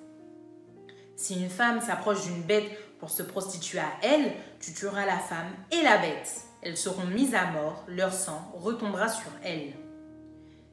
Si 1.15 1.35
une 1.41 1.49
femme 1.49 1.81
s'approche 1.81 2.23
d'une 2.23 2.43
bête 2.43 2.69
pour 2.99 3.09
se 3.09 3.23
prostituer 3.23 3.79
à 3.79 3.91
elle, 4.03 4.33
tu 4.59 4.73
tueras 4.73 5.05
la 5.05 5.17
femme 5.17 5.49
et 5.71 5.81
la 5.81 5.97
bête. 5.97 6.41
Elles 6.61 6.77
seront 6.77 7.05
mises 7.05 7.33
à 7.33 7.47
mort, 7.47 7.83
leur 7.87 8.13
sang 8.13 8.51
retombera 8.55 9.09
sur 9.09 9.31
elles. 9.43 9.73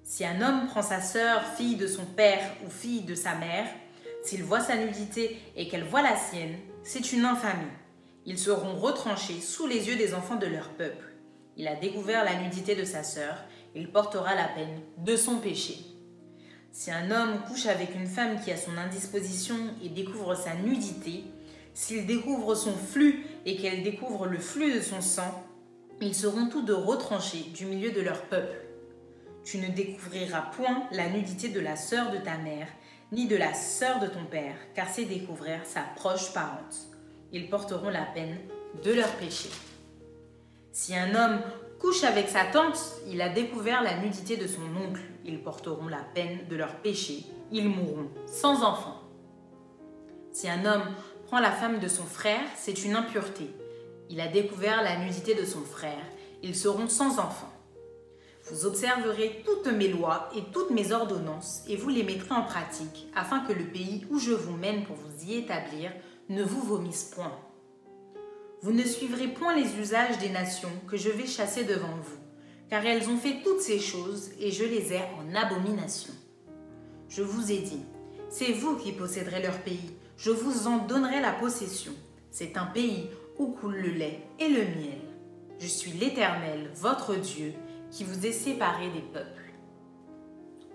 Si 0.03 0.25
un 0.25 0.43
homme 0.43 0.67
prend 0.67 0.83
sa 0.83 1.01
sœur, 1.01 1.43
fille 1.57 1.77
de 1.77 1.87
son 1.87 2.05
père 2.05 2.43
ou 2.67 2.71
fille 2.71 3.03
de 3.03 3.15
sa 3.15 3.35
mère, 3.35 3.67
s'il 4.23 4.45
voit 4.45 4.61
sa 4.61 4.77
nudité 4.77 5.41
et 5.57 5.69
qu'elle 5.69 5.85
voit 5.85 6.03
la 6.03 6.17
sienne, 6.17 6.59
c'est 6.83 7.13
une 7.13 7.25
infamie. 7.25 7.71
Ils 8.27 8.39
seront 8.39 8.77
retranchés 8.77 9.41
sous 9.41 9.67
les 9.67 9.89
yeux 9.89 9.97
des 9.97 10.15
enfants 10.15 10.37
de 10.37 10.47
leur 10.47 10.71
peuple. 10.71 11.13
Il 11.57 11.69
a 11.69 11.77
découvert 11.77 12.25
la 12.25 12.41
nudité 12.41 12.75
de 12.75 12.85
sa 12.85 13.03
sœur, 13.03 13.37
il 13.75 13.91
portera 13.91 14.35
la 14.35 14.49
peine 14.49 14.81
de 14.99 15.17
son 15.17 15.37
péché. 15.37 15.77
Si 16.73 16.91
un 16.91 17.11
homme 17.11 17.41
couche 17.47 17.67
avec 17.67 17.95
une 17.95 18.07
femme 18.07 18.41
qui 18.41 18.51
a 18.51 18.57
son 18.57 18.77
indisposition 18.79 19.57
et 19.83 19.89
découvre 19.89 20.35
sa 20.35 20.55
nudité, 20.55 21.25
s'il 21.75 22.07
découvre 22.07 22.55
son 22.55 22.73
flux 22.73 23.27
et 23.45 23.57
qu'elle 23.57 23.83
découvre 23.83 24.27
le 24.27 24.39
flux 24.39 24.73
de 24.73 24.81
son 24.81 25.01
sang, 25.01 25.45
ils 26.01 26.15
seront 26.15 26.49
tous 26.49 26.63
deux 26.63 26.75
retranchés 26.75 27.45
du 27.55 27.67
milieu 27.67 27.93
de 27.93 28.01
leur 28.01 28.23
peuple. 28.23 28.57
Tu 29.45 29.59
ne 29.59 29.69
découvriras 29.69 30.51
point 30.57 30.89
la 30.93 31.11
nudité 31.11 31.49
de 31.49 31.61
la 31.61 31.77
sœur 31.77 32.11
de 32.11 32.19
ta 32.19 32.39
mère, 32.39 32.69
ni 33.13 33.27
de 33.27 33.37
la 33.37 33.53
sœur 33.55 34.01
de 34.01 34.07
ton 34.07 34.25
père, 34.25 34.57
car 34.75 34.89
c'est 34.89 35.05
découvrir 35.05 35.61
sa 35.65 35.83
proche 35.95 36.33
parente. 36.33 36.94
Ils 37.33 37.49
porteront 37.49 37.91
la 37.91 38.03
peine 38.03 38.39
de 38.83 38.93
leur 38.93 39.11
péché. 39.17 39.51
Si 40.73 40.97
un 40.97 41.15
homme 41.15 41.41
couche 41.79 42.05
avec 42.05 42.29
sa 42.29 42.45
tante, 42.45 42.79
il 43.09 43.21
a 43.21 43.29
découvert 43.29 43.83
la 43.83 43.99
nudité 43.99 44.37
de 44.37 44.47
son 44.47 44.63
oncle. 44.63 45.03
Ils 45.25 45.43
porteront 45.43 45.89
la 45.89 46.05
peine 46.15 46.41
de 46.49 46.57
leur 46.57 46.77
péché. 46.77 47.25
Ils 47.53 47.69
mourront 47.69 48.11
sans 48.27 48.63
enfant. 48.65 49.01
Si 50.33 50.49
un 50.49 50.65
homme 50.65 50.95
prend 51.27 51.41
la 51.41 51.53
femme 51.53 51.79
de 51.79 51.89
son 51.89 52.05
frère, 52.05 52.45
c'est 52.57 52.85
une 52.85 52.97
impureté. 52.97 53.51
Il 54.11 54.21
a 54.21 54.29
découvert 54.29 54.83
la 54.83 54.97
nudité 54.97 55.35
de 55.35 55.45
son 55.45 55.63
frère. 55.63 56.05
Ils 56.43 56.57
seront 56.57 56.89
sans 56.89 57.19
enfant. 57.19 57.51
Vous 58.51 58.67
observerez 58.67 59.43
toutes 59.47 59.73
mes 59.73 59.89
lois 59.89 60.29
et 60.37 60.43
toutes 60.53 60.71
mes 60.71 60.93
ordonnances 60.93 61.63
et 61.67 61.77
vous 61.77 61.89
les 61.89 62.03
mettrez 62.03 62.35
en 62.35 62.43
pratique 62.43 63.07
afin 63.15 63.41
que 63.41 63.55
le 63.55 63.65
pays 63.65 64.05
où 64.11 64.19
je 64.19 64.33
vous 64.33 64.57
mène 64.57 64.85
pour 64.85 64.97
vous 64.97 65.25
y 65.25 65.37
établir 65.37 65.93
ne 66.29 66.43
vous 66.43 66.63
vomisse 66.63 67.05
point. 67.05 67.39
Vous 68.63 68.73
ne 68.73 68.83
suivrez 68.83 69.29
point 69.29 69.55
les 69.55 69.79
usages 69.79 70.19
des 70.19 70.31
nations 70.31 70.73
que 70.89 70.97
je 70.97 71.11
vais 71.11 71.27
chasser 71.27 71.65
devant 71.65 71.97
vous, 72.03 72.19
car 72.71 72.85
elles 72.87 73.11
ont 73.11 73.19
fait 73.19 73.43
toutes 73.45 73.61
ces 73.61 73.79
choses 73.79 74.31
et 74.41 74.51
je 74.51 74.65
les 74.65 74.95
ai 74.95 75.01
en 75.19 75.35
abomination. 75.35 76.15
Je 77.11 77.23
vous 77.23 77.53
ai 77.53 77.59
dit, 77.59 77.85
c'est 78.31 78.53
vous 78.53 78.77
qui 78.77 78.93
posséderez 78.93 79.43
leur 79.43 79.59
pays, 79.59 79.91
je 80.17 80.31
vous 80.31 80.67
en 80.67 80.79
donnerai 80.79 81.21
la 81.21 81.33
possession. 81.33 81.93
C'est 82.31 82.57
un 82.57 82.67
pays 82.67 83.11
où 83.39 83.49
coule 83.49 83.77
le 83.77 83.91
lait 83.91 84.21
et 84.39 84.49
le 84.49 84.63
miel. 84.63 85.01
Je 85.59 85.67
suis 85.67 85.93
l'Éternel, 85.93 86.71
votre 86.75 87.15
Dieu, 87.17 87.53
qui 87.91 88.03
vous 88.03 88.27
est 88.27 88.33
séparé 88.33 88.89
des 88.91 89.03
peuples. 89.03 89.53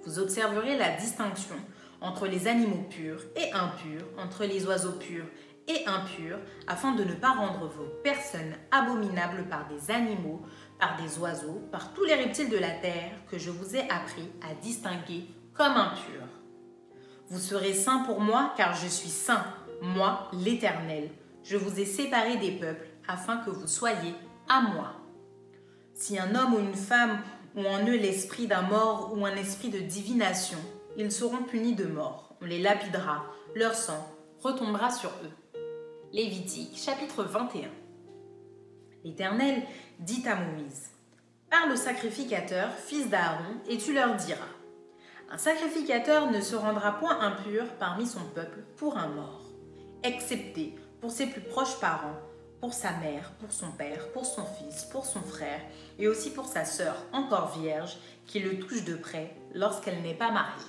Vous 0.05 0.19
observerez 0.19 0.77
la 0.77 0.95
distinction 0.95 1.55
entre 2.01 2.27
les 2.27 2.47
animaux 2.47 2.85
purs 2.89 3.21
et 3.35 3.51
impurs, 3.53 4.05
entre 4.17 4.45
les 4.45 4.65
oiseaux 4.65 4.93
purs 4.93 5.25
et 5.67 5.85
impurs, 5.85 6.39
afin 6.67 6.93
de 6.93 7.03
ne 7.03 7.13
pas 7.13 7.31
rendre 7.31 7.67
vos 7.67 7.87
personnes 8.03 8.55
abominables 8.71 9.47
par 9.49 9.67
des 9.67 9.91
animaux, 9.91 10.41
par 10.79 10.97
des 11.01 11.19
oiseaux, 11.19 11.61
par 11.71 11.93
tous 11.93 12.03
les 12.03 12.15
reptiles 12.15 12.49
de 12.49 12.57
la 12.57 12.71
terre 12.71 13.11
que 13.29 13.37
je 13.37 13.51
vous 13.51 13.75
ai 13.75 13.81
appris 13.89 14.29
à 14.41 14.55
distinguer 14.55 15.25
comme 15.53 15.73
impurs. 15.73 16.27
Vous 17.27 17.39
serez 17.39 17.73
saints 17.73 18.03
pour 18.05 18.21
moi, 18.21 18.53
car 18.57 18.75
je 18.75 18.87
suis 18.87 19.09
saint, 19.09 19.45
moi 19.81 20.29
l'Éternel. 20.33 21.11
Je 21.43 21.57
vous 21.57 21.79
ai 21.79 21.85
séparés 21.85 22.37
des 22.37 22.51
peuples, 22.51 22.87
afin 23.07 23.37
que 23.37 23.49
vous 23.49 23.67
soyez 23.67 24.15
à 24.47 24.61
moi. 24.61 24.93
Si 25.93 26.17
un 26.17 26.33
homme 26.33 26.55
ou 26.55 26.59
une 26.59 26.75
femme 26.75 27.19
ont 27.55 27.67
en 27.67 27.85
eux 27.85 27.97
l'esprit 27.97 28.47
d'un 28.47 28.61
mort 28.61 29.13
ou 29.15 29.25
un 29.25 29.35
esprit 29.35 29.69
de 29.69 29.79
divination, 29.79 30.57
ils 30.99 31.13
seront 31.13 31.43
punis 31.43 31.75
de 31.75 31.85
mort. 31.85 32.35
On 32.41 32.45
les 32.45 32.59
lapidera, 32.59 33.23
leur 33.55 33.73
sang 33.73 34.05
retombera 34.43 34.91
sur 34.91 35.09
eux. 35.09 35.59
Lévitique 36.11 36.77
chapitre 36.77 37.23
21 37.23 37.69
L'Éternel 39.05 39.63
dit 39.99 40.23
à 40.27 40.35
Moïse 40.35 40.91
Parle 41.49 41.71
au 41.71 41.77
sacrificateur, 41.77 42.73
fils 42.73 43.09
d'Aaron, 43.09 43.61
et 43.69 43.77
tu 43.77 43.93
leur 43.93 44.13
diras 44.15 44.41
Un 45.31 45.37
sacrificateur 45.37 46.29
ne 46.31 46.41
se 46.41 46.57
rendra 46.57 46.99
point 46.99 47.17
impur 47.21 47.63
parmi 47.79 48.05
son 48.05 48.25
peuple 48.35 48.59
pour 48.75 48.97
un 48.97 49.07
mort, 49.07 49.53
excepté 50.03 50.75
pour 50.99 51.11
ses 51.11 51.27
plus 51.27 51.41
proches 51.41 51.79
parents 51.79 52.19
pour 52.59 52.73
sa 52.73 52.91
mère, 52.97 53.31
pour 53.39 53.53
son 53.53 53.71
père, 53.71 54.11
pour 54.11 54.25
son 54.25 54.43
fils, 54.43 54.83
pour 54.91 55.05
son 55.05 55.21
frère, 55.21 55.61
et 55.97 56.09
aussi 56.09 56.29
pour 56.29 56.45
sa 56.45 56.65
sœur 56.65 56.97
encore 57.13 57.57
vierge, 57.57 57.97
qui 58.27 58.39
le 58.39 58.59
touche 58.59 58.83
de 58.83 58.95
près 58.95 59.33
lorsqu'elle 59.53 60.01
n'est 60.01 60.13
pas 60.13 60.29
mariée. 60.29 60.65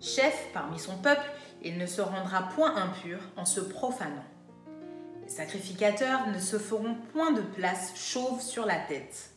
Chef 0.00 0.48
parmi 0.52 0.78
son 0.78 0.96
peuple, 0.98 1.28
il 1.62 1.78
ne 1.78 1.86
se 1.86 2.00
rendra 2.00 2.48
point 2.54 2.76
impur 2.76 3.18
en 3.36 3.44
se 3.44 3.60
profanant. 3.60 4.24
Les 5.22 5.28
sacrificateurs 5.28 6.28
ne 6.28 6.38
se 6.38 6.58
feront 6.58 6.94
point 7.12 7.32
de 7.32 7.42
place 7.42 7.92
chauve 7.96 8.40
sur 8.40 8.64
la 8.64 8.78
tête. 8.78 9.30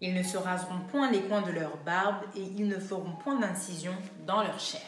Ils 0.00 0.14
ne 0.14 0.22
se 0.22 0.38
raseront 0.38 0.80
point 0.90 1.10
les 1.10 1.22
coins 1.22 1.42
de 1.42 1.50
leur 1.50 1.76
barbe 1.78 2.22
et 2.34 2.42
ils 2.42 2.68
ne 2.68 2.78
feront 2.78 3.12
point 3.22 3.38
d'incision 3.38 3.94
dans 4.26 4.42
leur 4.42 4.58
chair. 4.58 4.80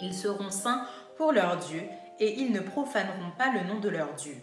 Ils 0.00 0.14
seront 0.14 0.50
saints 0.50 0.86
pour 1.16 1.32
leur 1.32 1.58
Dieu 1.58 1.82
et 2.18 2.40
ils 2.40 2.52
ne 2.52 2.60
profaneront 2.60 3.32
pas 3.36 3.52
le 3.52 3.68
nom 3.68 3.78
de 3.80 3.88
leur 3.88 4.14
Dieu 4.14 4.36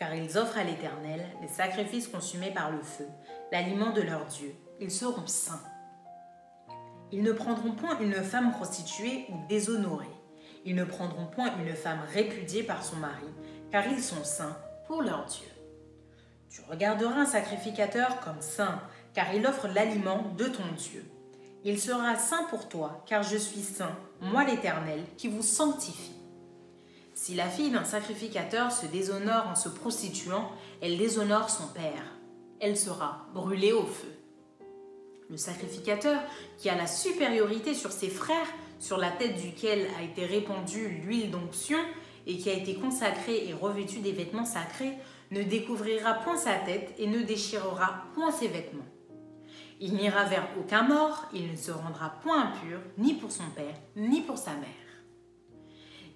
car 0.00 0.14
ils 0.14 0.38
offrent 0.38 0.56
à 0.56 0.64
l'Éternel 0.64 1.24
les 1.42 1.48
sacrifices 1.48 2.08
consumés 2.08 2.50
par 2.50 2.70
le 2.70 2.82
feu, 2.82 3.06
l'aliment 3.52 3.90
de 3.90 4.00
leur 4.00 4.24
Dieu. 4.24 4.54
Ils 4.80 4.90
seront 4.90 5.26
saints. 5.26 5.60
Ils 7.12 7.22
ne 7.22 7.32
prendront 7.32 7.72
point 7.72 7.98
une 8.00 8.14
femme 8.14 8.52
prostituée 8.52 9.26
ou 9.30 9.46
déshonorée. 9.48 10.06
Ils 10.64 10.74
ne 10.74 10.84
prendront 10.84 11.26
point 11.26 11.52
une 11.58 11.74
femme 11.74 12.00
répudiée 12.12 12.62
par 12.62 12.84
son 12.84 12.96
mari, 12.96 13.26
car 13.70 13.86
ils 13.86 14.02
sont 14.02 14.24
saints 14.24 14.56
pour 14.86 15.02
leur 15.02 15.26
Dieu. 15.26 15.48
Tu 16.48 16.60
regarderas 16.68 17.20
un 17.20 17.26
sacrificateur 17.26 18.20
comme 18.20 18.40
saint, 18.40 18.80
car 19.14 19.34
il 19.34 19.46
offre 19.46 19.68
l'aliment 19.68 20.34
de 20.36 20.44
ton 20.44 20.66
Dieu. 20.76 21.04
Il 21.64 21.78
sera 21.78 22.16
saint 22.16 22.44
pour 22.44 22.68
toi, 22.68 23.04
car 23.06 23.22
je 23.22 23.36
suis 23.36 23.60
saint, 23.60 23.96
moi 24.20 24.44
l'Éternel, 24.44 25.04
qui 25.16 25.28
vous 25.28 25.42
sanctifie. 25.42 26.14
Si 27.14 27.34
la 27.34 27.48
fille 27.48 27.70
d'un 27.70 27.84
sacrificateur 27.84 28.72
se 28.72 28.86
déshonore 28.86 29.48
en 29.48 29.54
se 29.54 29.68
prostituant, 29.68 30.50
elle 30.80 30.96
déshonore 30.96 31.50
son 31.50 31.66
père. 31.68 32.04
Elle 32.60 32.76
sera 32.76 33.26
brûlée 33.34 33.72
au 33.72 33.84
feu. 33.84 34.19
Le 35.30 35.36
sacrificateur, 35.36 36.20
qui 36.58 36.68
a 36.68 36.74
la 36.74 36.88
supériorité 36.88 37.72
sur 37.74 37.92
ses 37.92 38.08
frères, 38.08 38.48
sur 38.80 38.96
la 38.96 39.10
tête 39.10 39.40
duquel 39.40 39.86
a 39.98 40.02
été 40.02 40.26
répandue 40.26 40.88
l'huile 41.04 41.30
d'onction 41.30 41.78
et 42.26 42.36
qui 42.36 42.50
a 42.50 42.54
été 42.54 42.74
consacré 42.74 43.48
et 43.48 43.54
revêtu 43.54 44.00
des 44.00 44.12
vêtements 44.12 44.44
sacrés, 44.44 44.94
ne 45.30 45.42
découvrira 45.42 46.14
point 46.14 46.36
sa 46.36 46.54
tête 46.54 46.92
et 46.98 47.06
ne 47.06 47.22
déchirera 47.22 48.06
point 48.14 48.32
ses 48.32 48.48
vêtements. 48.48 48.86
Il 49.78 49.94
n'ira 49.94 50.24
vers 50.24 50.48
aucun 50.58 50.82
mort, 50.82 51.26
il 51.32 51.50
ne 51.50 51.56
se 51.56 51.70
rendra 51.70 52.10
point 52.22 52.48
impur, 52.48 52.80
ni 52.98 53.14
pour 53.14 53.30
son 53.30 53.48
père, 53.54 53.76
ni 53.96 54.22
pour 54.22 54.36
sa 54.36 54.52
mère. 54.54 54.68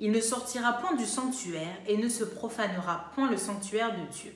Il 0.00 0.10
ne 0.10 0.20
sortira 0.20 0.72
point 0.72 0.96
du 0.96 1.06
sanctuaire 1.06 1.76
et 1.86 1.96
ne 1.96 2.08
se 2.08 2.24
profanera 2.24 3.12
point 3.14 3.30
le 3.30 3.36
sanctuaire 3.36 3.92
de 3.92 4.12
Dieu. 4.12 4.34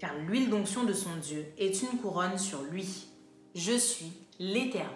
Car 0.00 0.12
l'huile 0.26 0.50
d'onction 0.50 0.84
de 0.84 0.92
son 0.92 1.16
Dieu 1.22 1.46
est 1.56 1.82
une 1.82 1.98
couronne 1.98 2.36
sur 2.36 2.62
lui. 2.64 3.06
Je 3.54 3.78
suis 3.78 4.12
l'Éternel. 4.40 4.88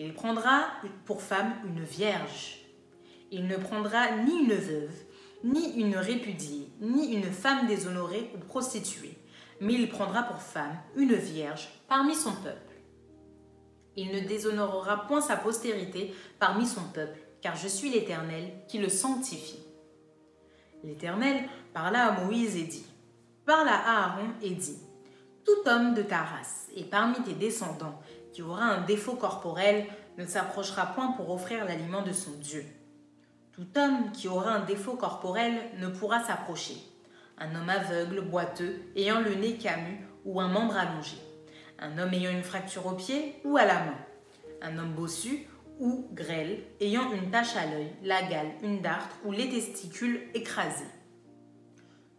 Il 0.00 0.12
prendra 0.12 0.66
pour 1.04 1.22
femme 1.22 1.54
une 1.64 1.84
vierge. 1.84 2.58
Il 3.30 3.46
ne 3.46 3.56
prendra 3.56 4.10
ni 4.24 4.40
une 4.40 4.54
veuve, 4.54 4.94
ni 5.44 5.74
une 5.74 5.96
répudiée, 5.96 6.68
ni 6.80 7.14
une 7.14 7.30
femme 7.30 7.68
déshonorée 7.68 8.32
ou 8.34 8.38
prostituée, 8.38 9.16
mais 9.60 9.74
il 9.74 9.88
prendra 9.88 10.24
pour 10.24 10.42
femme 10.42 10.76
une 10.96 11.14
vierge 11.14 11.68
parmi 11.86 12.16
son 12.16 12.32
peuple. 12.32 12.74
Il 13.94 14.10
ne 14.10 14.26
déshonorera 14.26 15.06
point 15.06 15.20
sa 15.20 15.36
postérité 15.36 16.12
parmi 16.40 16.66
son 16.66 16.82
peuple, 16.92 17.20
car 17.40 17.54
je 17.54 17.68
suis 17.68 17.88
l'Éternel 17.88 18.50
qui 18.66 18.78
le 18.78 18.88
sanctifie. 18.88 19.62
L'Éternel 20.82 21.48
parla 21.72 22.06
à 22.06 22.20
Moïse 22.20 22.56
et 22.56 22.64
dit, 22.64 22.86
Parle 23.44 23.68
à 23.68 24.06
Aaron 24.06 24.30
et 24.42 24.50
dit, 24.50 24.80
Tout 25.46 25.70
homme 25.70 25.94
de 25.94 26.02
ta 26.02 26.18
race 26.18 26.66
et 26.74 26.82
parmi 26.82 27.22
tes 27.22 27.34
descendants 27.34 28.00
qui 28.32 28.42
aura 28.42 28.64
un 28.64 28.80
défaut 28.80 29.14
corporel 29.14 29.86
ne 30.18 30.26
s'approchera 30.26 30.86
point 30.86 31.12
pour 31.12 31.30
offrir 31.30 31.64
l'aliment 31.64 32.02
de 32.02 32.10
son 32.10 32.32
Dieu. 32.40 32.64
Tout 33.52 33.66
homme 33.76 34.10
qui 34.12 34.26
aura 34.26 34.50
un 34.50 34.64
défaut 34.64 34.96
corporel 34.96 35.54
ne 35.78 35.86
pourra 35.86 36.20
s'approcher. 36.24 36.76
Un 37.38 37.54
homme 37.54 37.68
aveugle, 37.68 38.22
boiteux, 38.22 38.82
ayant 38.96 39.20
le 39.20 39.36
nez 39.36 39.56
camus 39.56 40.04
ou 40.24 40.40
un 40.40 40.48
membre 40.48 40.76
allongé. 40.76 41.16
Un 41.78 41.96
homme 41.96 42.12
ayant 42.12 42.32
une 42.32 42.42
fracture 42.42 42.86
au 42.86 42.94
pied 42.94 43.36
ou 43.44 43.56
à 43.56 43.66
la 43.66 43.84
main. 43.84 43.98
Un 44.62 44.76
homme 44.78 44.94
bossu 44.94 45.46
ou 45.78 46.08
grêle, 46.12 46.58
ayant 46.80 47.12
une 47.12 47.30
tache 47.30 47.54
à 47.54 47.66
l'œil, 47.66 47.92
la 48.02 48.22
gale, 48.22 48.50
une 48.62 48.82
dartre 48.82 49.14
ou 49.24 49.30
les 49.30 49.48
testicules 49.48 50.22
écrasés. 50.34 50.90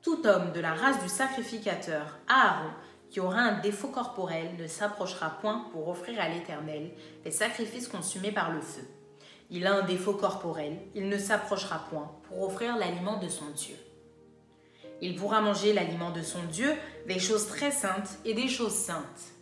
Tout 0.01 0.25
homme 0.25 0.53
de 0.53 0.61
la 0.61 0.73
race 0.73 1.01
du 1.03 1.09
sacrificateur, 1.09 2.17
Aaron, 2.29 2.71
qui 3.10 3.20
aura 3.20 3.39
un 3.39 3.60
défaut 3.60 3.88
corporel 3.88 4.56
ne 4.58 4.67
s'approchera 4.67 5.30
point 5.41 5.67
pour 5.72 5.88
offrir 5.88 6.20
à 6.20 6.30
l'Éternel 6.30 6.91
les 7.24 7.32
sacrifices 7.32 7.88
consumés 7.88 8.32
par 8.32 8.52
le 8.52 8.62
feu. 8.62 8.88
Il 9.50 9.65
a 9.65 9.76
un 9.76 9.86
défaut 9.86 10.13
corporel, 10.13 10.78
il 10.93 11.08
ne 11.08 11.17
s'approchera 11.17 11.86
point 11.89 12.12
pour 12.24 12.41
offrir 12.43 12.76
l'aliment 12.78 13.17
de 13.17 13.30
son 13.30 13.50
Dieu. 13.56 13.76
Il 15.02 15.15
pourra 15.15 15.41
manger 15.41 15.74
l'aliment 15.74 16.12
de 16.12 16.22
son 16.22 16.43
Dieu, 16.52 16.74
des 17.08 17.20
choses 17.20 17.48
très 17.48 17.72
saintes 17.72 18.17
et 18.26 18.34
des 18.34 18.48
choses 18.48 18.74
saintes. 18.74 19.34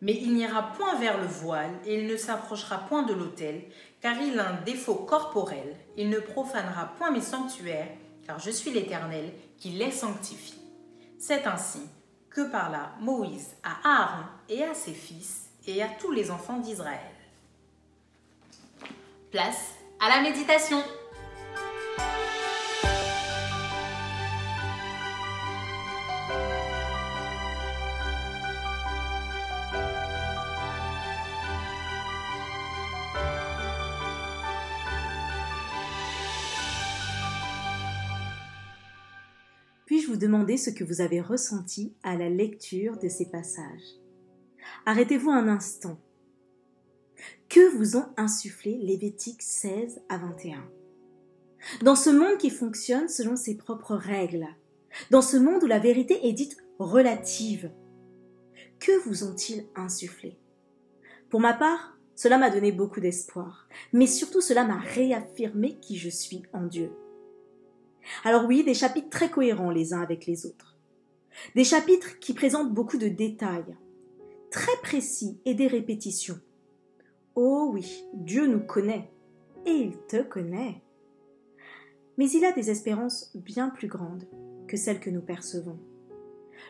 Mais 0.00 0.14
il 0.14 0.34
n'ira 0.34 0.72
point 0.72 0.98
vers 0.98 1.18
le 1.18 1.28
voile 1.28 1.70
et 1.86 2.00
il 2.00 2.06
ne 2.06 2.16
s'approchera 2.16 2.78
point 2.78 3.04
de 3.04 3.14
l'autel, 3.14 3.62
car 4.00 4.20
il 4.20 4.38
a 4.38 4.48
un 4.50 4.60
défaut 4.62 4.96
corporel, 4.96 5.76
il 5.96 6.10
ne 6.10 6.18
profanera 6.18 6.92
point 6.98 7.12
mes 7.12 7.20
sanctuaires, 7.20 7.88
car 8.26 8.40
je 8.40 8.50
suis 8.50 8.72
l'Éternel 8.72 9.32
qui 9.58 9.70
les 9.70 9.92
sanctifie. 9.92 10.58
C'est 11.18 11.46
ainsi 11.46 11.82
que 12.34 12.50
parla 12.50 12.92
Moïse 13.00 13.54
à 13.62 14.02
Aaron 14.02 14.24
et 14.48 14.62
à 14.64 14.74
ses 14.74 14.94
fils 14.94 15.48
et 15.66 15.82
à 15.82 15.88
tous 15.88 16.10
les 16.10 16.30
enfants 16.30 16.58
d'Israël. 16.58 16.98
Place 19.30 19.74
à 20.00 20.08
la 20.08 20.22
méditation. 20.22 20.82
Puis-je 40.02 40.14
vous 40.14 40.18
demander 40.18 40.56
ce 40.56 40.70
que 40.70 40.82
vous 40.82 41.00
avez 41.00 41.20
ressenti 41.20 41.94
à 42.02 42.16
la 42.16 42.28
lecture 42.28 42.98
de 42.98 43.08
ces 43.08 43.26
passages? 43.30 44.00
Arrêtez-vous 44.84 45.30
un 45.30 45.46
instant. 45.46 45.96
Que 47.48 47.72
vous 47.76 47.96
ont 47.96 48.06
insufflé 48.16 48.78
Lévitique 48.78 49.42
16 49.42 50.00
à 50.08 50.18
21 50.18 50.68
Dans 51.82 51.94
ce 51.94 52.10
monde 52.10 52.36
qui 52.38 52.50
fonctionne 52.50 53.08
selon 53.08 53.36
ses 53.36 53.56
propres 53.56 53.94
règles, 53.94 54.48
dans 55.12 55.22
ce 55.22 55.36
monde 55.36 55.62
où 55.62 55.68
la 55.68 55.78
vérité 55.78 56.26
est 56.26 56.32
dite 56.32 56.56
relative, 56.80 57.70
que 58.80 59.06
vous 59.06 59.22
ont-ils 59.22 59.68
insufflé? 59.76 60.36
Pour 61.30 61.38
ma 61.38 61.52
part, 61.52 61.96
cela 62.16 62.38
m'a 62.38 62.50
donné 62.50 62.72
beaucoup 62.72 62.98
d'espoir, 62.98 63.68
mais 63.92 64.08
surtout 64.08 64.40
cela 64.40 64.64
m'a 64.64 64.80
réaffirmé 64.80 65.78
qui 65.78 65.96
je 65.96 66.08
suis 66.08 66.42
en 66.52 66.66
Dieu. 66.66 66.90
Alors 68.24 68.44
oui, 68.46 68.64
des 68.64 68.74
chapitres 68.74 69.10
très 69.10 69.30
cohérents 69.30 69.70
les 69.70 69.92
uns 69.94 70.02
avec 70.02 70.26
les 70.26 70.46
autres. 70.46 70.76
Des 71.54 71.64
chapitres 71.64 72.18
qui 72.18 72.34
présentent 72.34 72.72
beaucoup 72.72 72.98
de 72.98 73.08
détails, 73.08 73.76
très 74.50 74.76
précis 74.82 75.40
et 75.44 75.54
des 75.54 75.66
répétitions. 75.66 76.38
Oh 77.34 77.70
oui, 77.72 78.04
Dieu 78.12 78.46
nous 78.46 78.60
connaît, 78.60 79.10
et 79.64 79.72
il 79.72 79.96
te 80.06 80.22
connaît. 80.22 80.82
Mais 82.18 82.30
il 82.30 82.44
a 82.44 82.52
des 82.52 82.70
espérances 82.70 83.30
bien 83.34 83.70
plus 83.70 83.88
grandes 83.88 84.28
que 84.68 84.76
celles 84.76 85.00
que 85.00 85.10
nous 85.10 85.22
percevons. 85.22 85.78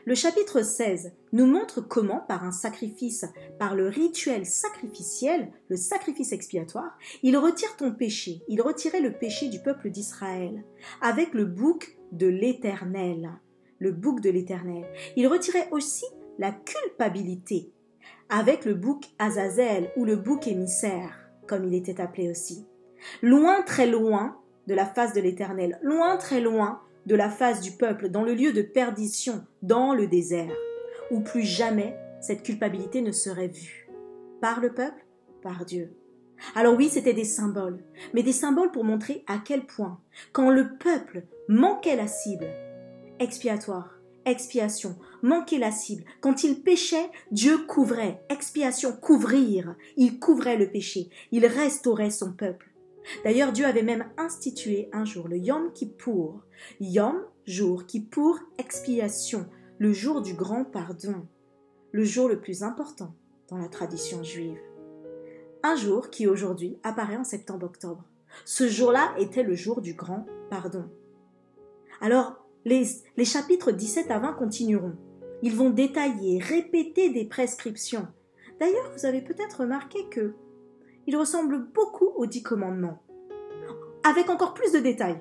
Le 0.05 0.15
chapitre 0.15 0.63
16 0.63 1.13
nous 1.33 1.47
montre 1.47 1.81
comment, 1.81 2.21
par 2.21 2.45
un 2.45 2.51
sacrifice, 2.51 3.25
par 3.59 3.77
le 3.77 3.89
rituel 3.89 4.45
sacrificiel, 4.47 5.53
le 5.69 5.77
sacrifice 5.77 6.33
expiatoire, 6.33 6.99
il 7.23 7.37
retire 7.37 7.77
ton 7.77 7.93
péché, 7.93 8.43
il 8.49 8.61
retirait 8.61 9.01
le 9.01 9.13
péché 9.13 9.49
du 9.49 9.61
peuple 9.61 9.91
d'Israël, 9.91 10.65
avec 11.01 11.35
le 11.35 11.45
bouc 11.45 11.97
de 12.11 12.27
l'Éternel, 12.27 13.31
le 13.79 13.93
bouc 13.93 14.21
de 14.21 14.31
l'Éternel. 14.31 14.85
Il 15.17 15.29
retirait 15.29 15.69
aussi 15.71 16.07
la 16.39 16.51
culpabilité, 16.51 17.73
avec 18.29 18.65
le 18.65 18.75
bouc 18.75 19.05
Azazel 19.19 19.93
ou 19.97 20.05
le 20.05 20.17
bouc 20.17 20.49
émissaire, 20.49 21.29
comme 21.47 21.65
il 21.65 21.75
était 21.75 22.01
appelé 22.01 22.29
aussi. 22.29 22.67
Loin, 23.23 23.63
très 23.63 23.87
loin 23.87 24.37
de 24.67 24.75
la 24.75 24.87
face 24.87 25.13
de 25.13 25.21
l'Éternel, 25.21 25.79
loin, 25.83 26.17
très 26.17 26.41
loin 26.41 26.81
de 27.07 27.15
la 27.15 27.31
face 27.31 27.61
du 27.61 27.73
peuple 27.73 28.09
dans 28.09 28.23
le 28.23 28.35
lieu 28.35 28.53
de 28.53 28.63
perdition, 28.63 29.45
dans 29.63 29.95
le 29.95 30.07
désert, 30.07 30.53
où 31.11 31.21
plus 31.21 31.43
jamais 31.43 31.97
cette 32.21 32.43
culpabilité 32.43 33.03
ne 33.03 33.13
serait 33.13 33.49
vue. 33.49 33.89
Par 34.41 34.61
le 34.61 34.73
peuple, 34.73 35.05
par 35.43 35.65
Dieu. 35.65 35.95
Alors 36.55 36.75
oui, 36.77 36.89
c'était 36.89 37.15
des 37.15 37.25
symboles, 37.25 37.85
mais 38.15 38.23
des 38.23 38.33
symboles 38.33 38.73
pour 38.73 38.85
montrer 38.85 39.25
à 39.27 39.39
quel 39.45 39.67
point, 39.67 40.01
quand 40.33 40.51
le 40.51 40.77
peuple 40.79 41.25
manquait 41.49 41.97
la 41.97 42.09
cible, 42.09 42.49
expiatoire, 43.19 43.99
expiation, 44.25 44.97
manquait 45.23 45.59
la 45.59 45.71
cible, 45.71 46.05
quand 46.21 46.45
il 46.45 46.63
péchait, 46.63 47.11
Dieu 47.31 47.59
couvrait, 47.59 48.23
expiation, 48.29 48.93
couvrir, 48.93 49.77
il 49.97 50.19
couvrait 50.19 50.57
le 50.57 50.71
péché, 50.71 51.11
il 51.31 51.47
restaurait 51.47 52.11
son 52.11 52.33
peuple. 52.33 52.72
D'ailleurs, 53.25 53.53
Dieu 53.53 53.65
avait 53.65 53.83
même 53.83 54.07
institué 54.17 54.89
un 54.93 55.05
jour 55.05 55.29
le 55.29 55.37
Yom 55.37 55.73
Kippour. 55.73 56.43
Yom, 56.81 57.23
jour, 57.47 57.87
Kippour, 57.87 58.39
expiation, 58.59 59.47
le 59.79 59.93
jour 59.93 60.23
du 60.23 60.35
grand 60.35 60.65
pardon, 60.65 61.27
le 61.93 62.05
jour 62.05 62.29
le 62.29 62.41
plus 62.41 62.63
important 62.63 63.15
dans 63.49 63.59
la 63.59 63.69
tradition 63.69 64.23
juive. 64.23 64.59
Un 65.63 65.77
jour 65.77 66.11
qui 66.11 66.27
aujourd'hui 66.27 66.79
apparaît 66.83 67.17
en 67.17 67.25
septembre-octobre. 67.25 68.05
Ce 68.45 68.69
jour-là 68.69 69.15
était 69.19 69.43
le 69.43 69.55
jour 69.55 69.81
du 69.81 69.95
grand 69.95 70.27
pardon. 70.51 70.89
Alors, 72.01 72.45
les, 72.65 72.85
les 73.17 73.25
chapitres 73.25 73.73
17 73.73 74.11
à 74.11 74.19
20 74.19 74.33
continueront. 74.35 74.97
Ils 75.43 75.55
vont 75.55 75.71
détailler, 75.71 76.39
répéter 76.39 77.11
des 77.11 77.25
prescriptions. 77.25 78.07
D'ailleurs, 78.61 78.93
vous 78.97 79.07
avez 79.07 79.21
peut-être 79.23 79.61
remarqué 79.61 80.09
que 80.09 80.35
il 81.07 81.17
ressemble 81.17 81.67
beaucoup 81.73 82.09
aux 82.17 82.27
dix 82.27 82.43
commandements, 82.43 83.03
avec 84.05 84.31
encore 84.31 84.55
plus 84.55 84.73
de 84.73 84.79
détails. 84.79 85.21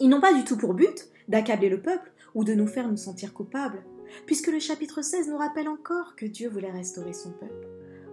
Ils 0.00 0.08
n'ont 0.08 0.20
pas 0.20 0.34
du 0.34 0.44
tout 0.44 0.56
pour 0.56 0.74
but 0.74 1.08
d'accabler 1.28 1.68
le 1.68 1.82
peuple 1.82 2.12
ou 2.34 2.44
de 2.44 2.54
nous 2.54 2.66
faire 2.66 2.88
nous 2.88 2.96
sentir 2.96 3.32
coupables, 3.32 3.84
puisque 4.26 4.48
le 4.48 4.58
chapitre 4.58 5.02
16 5.02 5.28
nous 5.28 5.36
rappelle 5.36 5.68
encore 5.68 6.16
que 6.16 6.26
Dieu 6.26 6.48
voulait 6.48 6.70
restaurer 6.70 7.12
son 7.12 7.32
peuple. 7.32 7.68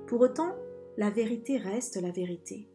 Pour 0.07 0.21
autant, 0.21 0.55
la 0.97 1.09
vérité 1.09 1.57
reste 1.57 2.01
la 2.01 2.11
vérité, 2.11 2.67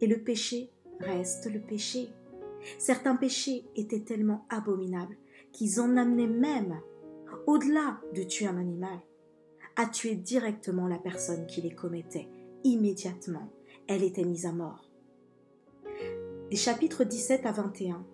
et 0.00 0.06
le 0.06 0.18
péché 0.18 0.70
reste 1.00 1.50
le 1.50 1.60
péché. 1.60 2.08
Certains 2.78 3.16
péchés 3.16 3.64
étaient 3.76 4.00
tellement 4.00 4.46
abominables 4.48 5.16
qu'ils 5.52 5.80
en 5.80 5.96
amenaient 5.96 6.26
même, 6.26 6.80
au-delà 7.46 8.00
de 8.14 8.22
tuer 8.22 8.46
un 8.46 8.58
animal, 8.58 9.00
à 9.76 9.86
tuer 9.86 10.14
directement 10.14 10.86
la 10.86 10.98
personne 10.98 11.46
qui 11.46 11.60
les 11.60 11.74
commettait 11.74 12.28
immédiatement, 12.64 13.50
elle 13.88 14.02
était 14.02 14.24
mise 14.24 14.46
à 14.46 14.52
mort. 14.52 14.88
Des 16.50 16.56
chapitres 16.56 17.04
17 17.04 17.46
à 17.46 17.52
21, 17.52 18.04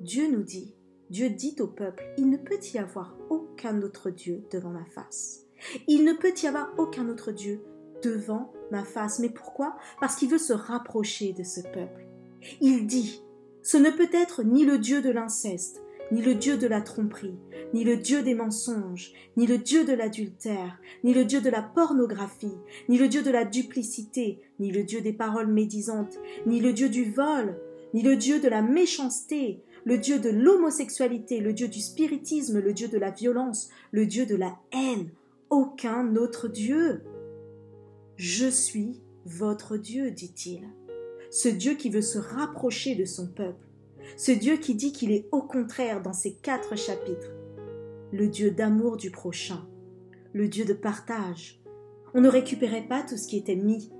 Dieu 0.00 0.30
nous 0.30 0.42
dit, 0.42 0.74
Dieu 1.10 1.30
dit 1.30 1.54
au 1.60 1.68
peuple, 1.68 2.04
il 2.18 2.28
ne 2.30 2.36
peut 2.36 2.58
y 2.74 2.78
avoir 2.78 3.16
aucun 3.30 3.80
autre 3.82 4.10
Dieu 4.10 4.44
devant 4.50 4.70
ma 4.70 4.84
face. 4.84 5.46
Il 5.86 6.04
ne 6.04 6.12
peut 6.12 6.34
y 6.42 6.46
avoir 6.46 6.72
aucun 6.78 7.08
autre 7.08 7.32
Dieu 7.32 7.62
devant 8.02 8.52
ma 8.70 8.84
face. 8.84 9.20
Mais 9.20 9.30
pourquoi? 9.30 9.76
Parce 10.00 10.16
qu'il 10.16 10.28
veut 10.28 10.38
se 10.38 10.52
rapprocher 10.52 11.32
de 11.32 11.44
ce 11.44 11.60
peuple. 11.60 12.06
Il 12.60 12.86
dit, 12.86 13.22
ce 13.62 13.76
ne 13.76 13.90
peut 13.90 14.10
être 14.12 14.42
ni 14.42 14.64
le 14.64 14.78
Dieu 14.78 15.00
de 15.00 15.10
l'inceste, 15.10 15.82
ni 16.12 16.22
le 16.22 16.34
Dieu 16.34 16.56
de 16.56 16.66
la 16.66 16.80
tromperie, 16.80 17.34
ni 17.74 17.84
le 17.84 17.96
Dieu 17.96 18.22
des 18.22 18.34
mensonges, 18.34 19.12
ni 19.36 19.46
le 19.46 19.58
Dieu 19.58 19.84
de 19.84 19.92
l'adultère, 19.92 20.78
ni 21.04 21.14
le 21.14 21.24
Dieu 21.24 21.40
de 21.40 21.50
la 21.50 21.62
pornographie, 21.62 22.56
ni 22.88 22.98
le 22.98 23.08
Dieu 23.08 23.22
de 23.22 23.30
la 23.30 23.44
duplicité, 23.44 24.40
ni 24.60 24.70
le 24.70 24.82
Dieu 24.82 25.00
des 25.00 25.12
paroles 25.12 25.52
médisantes, 25.52 26.18
ni 26.46 26.60
le 26.60 26.72
Dieu 26.72 26.88
du 26.88 27.10
vol, 27.10 27.58
ni 27.94 28.02
le 28.02 28.16
Dieu 28.16 28.40
de 28.40 28.48
la 28.48 28.62
méchanceté, 28.62 29.62
le 29.84 29.98
Dieu 29.98 30.18
de 30.18 30.30
l'homosexualité, 30.30 31.40
le 31.40 31.52
Dieu 31.52 31.68
du 31.68 31.80
spiritisme, 31.80 32.60
le 32.60 32.72
Dieu 32.72 32.88
de 32.88 32.98
la 32.98 33.10
violence, 33.10 33.70
le 33.92 34.06
Dieu 34.06 34.26
de 34.26 34.34
la 34.34 34.56
haine. 34.72 35.10
Aucun 35.48 36.16
autre 36.16 36.48
Dieu. 36.48 37.02
Je 38.16 38.48
suis 38.48 39.00
votre 39.24 39.76
Dieu, 39.76 40.10
dit-il. 40.10 40.62
Ce 41.30 41.48
Dieu 41.48 41.74
qui 41.74 41.90
veut 41.90 42.02
se 42.02 42.18
rapprocher 42.18 42.96
de 42.96 43.04
son 43.04 43.28
peuple. 43.28 43.65
Ce 44.16 44.32
Dieu 44.32 44.56
qui 44.56 44.74
dit 44.74 44.92
qu'il 44.92 45.12
est 45.12 45.28
au 45.32 45.42
contraire 45.42 46.02
dans 46.02 46.12
ces 46.12 46.34
quatre 46.34 46.76
chapitres. 46.76 47.32
Le 48.12 48.28
Dieu 48.28 48.50
d'amour 48.50 48.96
du 48.96 49.10
prochain. 49.10 49.66
Le 50.32 50.48
Dieu 50.48 50.64
de 50.64 50.72
partage. 50.72 51.60
On 52.14 52.20
ne 52.20 52.28
récupérait 52.28 52.86
pas 52.86 53.02
tout 53.02 53.16
ce 53.16 53.26
qui 53.26 53.36
était 53.36 53.56
mis, 53.56 53.90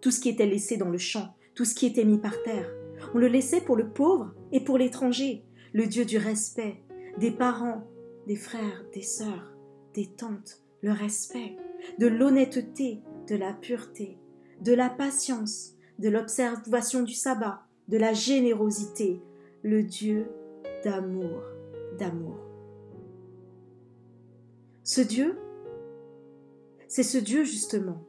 tout 0.00 0.10
ce 0.10 0.20
qui 0.20 0.28
était 0.28 0.46
laissé 0.46 0.76
dans 0.76 0.90
le 0.90 0.98
champ, 0.98 1.34
tout 1.54 1.64
ce 1.64 1.74
qui 1.74 1.86
était 1.86 2.04
mis 2.04 2.18
par 2.18 2.42
terre. 2.42 2.70
On 3.14 3.18
le 3.18 3.28
laissait 3.28 3.60
pour 3.60 3.76
le 3.76 3.88
pauvre 3.88 4.34
et 4.52 4.60
pour 4.60 4.78
l'étranger. 4.78 5.44
Le 5.72 5.86
Dieu 5.86 6.04
du 6.04 6.18
respect, 6.18 6.82
des 7.18 7.30
parents, 7.30 7.84
des 8.26 8.36
frères, 8.36 8.84
des 8.92 9.02
sœurs, 9.02 9.52
des 9.94 10.06
tantes, 10.06 10.62
le 10.82 10.92
respect, 10.92 11.56
de 11.98 12.06
l'honnêteté, 12.06 13.02
de 13.28 13.36
la 13.36 13.52
pureté, 13.52 14.18
de 14.60 14.72
la 14.72 14.90
patience, 14.90 15.74
de 15.98 16.08
l'observation 16.08 17.02
du 17.02 17.14
sabbat, 17.14 17.62
de 17.88 17.96
la 17.96 18.12
générosité, 18.12 19.20
le 19.64 19.82
Dieu 19.82 20.26
d'amour, 20.84 21.40
d'amour. 21.98 22.36
Ce 24.82 25.00
Dieu, 25.00 25.38
c'est 26.86 27.02
ce 27.02 27.16
Dieu 27.16 27.44
justement 27.44 28.04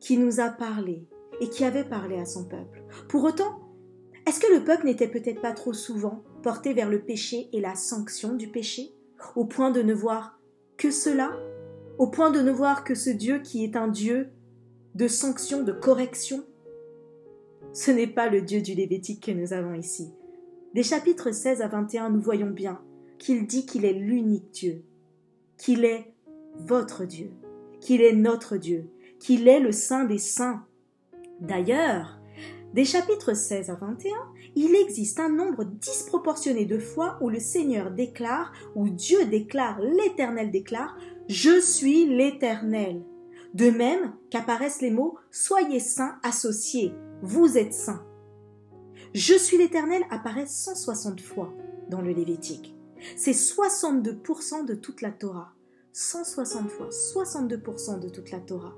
qui 0.00 0.16
nous 0.16 0.40
a 0.40 0.48
parlé 0.48 1.06
et 1.40 1.50
qui 1.50 1.66
avait 1.66 1.84
parlé 1.84 2.16
à 2.16 2.24
son 2.24 2.48
peuple. 2.48 2.82
Pour 3.10 3.22
autant, 3.24 3.60
est-ce 4.26 4.40
que 4.40 4.50
le 4.50 4.64
peuple 4.64 4.86
n'était 4.86 5.08
peut-être 5.08 5.42
pas 5.42 5.52
trop 5.52 5.74
souvent 5.74 6.24
porté 6.42 6.72
vers 6.72 6.88
le 6.88 7.02
péché 7.02 7.50
et 7.52 7.60
la 7.60 7.74
sanction 7.74 8.32
du 8.32 8.48
péché, 8.48 8.94
au 9.36 9.44
point 9.44 9.72
de 9.72 9.82
ne 9.82 9.92
voir 9.92 10.40
que 10.78 10.90
cela, 10.90 11.36
au 11.98 12.06
point 12.06 12.30
de 12.30 12.40
ne 12.40 12.50
voir 12.50 12.82
que 12.82 12.94
ce 12.94 13.10
Dieu 13.10 13.40
qui 13.40 13.62
est 13.62 13.76
un 13.76 13.88
Dieu 13.88 14.30
de 14.94 15.06
sanction, 15.06 15.64
de 15.64 15.72
correction? 15.72 16.46
Ce 17.74 17.90
n'est 17.90 18.06
pas 18.06 18.30
le 18.30 18.40
Dieu 18.40 18.62
du 18.62 18.72
Lévitique 18.72 19.26
que 19.26 19.32
nous 19.32 19.52
avons 19.52 19.74
ici. 19.74 20.14
Des 20.74 20.82
chapitres 20.82 21.32
16 21.32 21.60
à 21.60 21.68
21, 21.68 22.08
nous 22.08 22.20
voyons 22.22 22.48
bien 22.48 22.80
qu'il 23.18 23.46
dit 23.46 23.66
qu'il 23.66 23.84
est 23.84 23.92
l'unique 23.92 24.50
Dieu, 24.52 24.82
qu'il 25.58 25.84
est 25.84 26.14
votre 26.56 27.04
Dieu, 27.04 27.30
qu'il 27.78 28.00
est 28.00 28.14
notre 28.14 28.56
Dieu, 28.56 28.88
qu'il 29.20 29.48
est 29.48 29.60
le 29.60 29.70
Saint 29.70 30.04
des 30.04 30.16
Saints. 30.16 30.64
D'ailleurs, 31.40 32.18
des 32.72 32.86
chapitres 32.86 33.34
16 33.34 33.68
à 33.68 33.74
21, 33.74 34.16
il 34.56 34.74
existe 34.74 35.20
un 35.20 35.28
nombre 35.28 35.64
disproportionné 35.64 36.64
de 36.64 36.78
fois 36.78 37.18
où 37.20 37.28
le 37.28 37.38
Seigneur 37.38 37.90
déclare, 37.90 38.50
où 38.74 38.88
Dieu 38.88 39.26
déclare, 39.26 39.78
l'Éternel 39.82 40.50
déclare, 40.50 40.96
Je 41.28 41.60
suis 41.60 42.06
l'Éternel. 42.06 43.02
De 43.52 43.68
même 43.68 44.14
qu'apparaissent 44.30 44.80
les 44.80 44.90
mots 44.90 45.18
Soyez 45.30 45.80
saints 45.80 46.16
associés, 46.22 46.94
vous 47.20 47.58
êtes 47.58 47.74
saints. 47.74 48.06
Je 49.14 49.34
suis 49.34 49.58
l'Éternel 49.58 50.02
apparaît 50.10 50.46
160 50.46 51.20
fois 51.20 51.52
dans 51.90 52.00
le 52.00 52.12
Lévitique. 52.12 52.74
C'est 53.14 53.32
62% 53.32 54.64
de 54.64 54.74
toute 54.74 55.02
la 55.02 55.10
Torah. 55.10 55.52
160 55.92 56.70
fois, 56.70 56.88
62% 56.88 58.00
de 58.00 58.08
toute 58.08 58.30
la 58.30 58.40
Torah. 58.40 58.74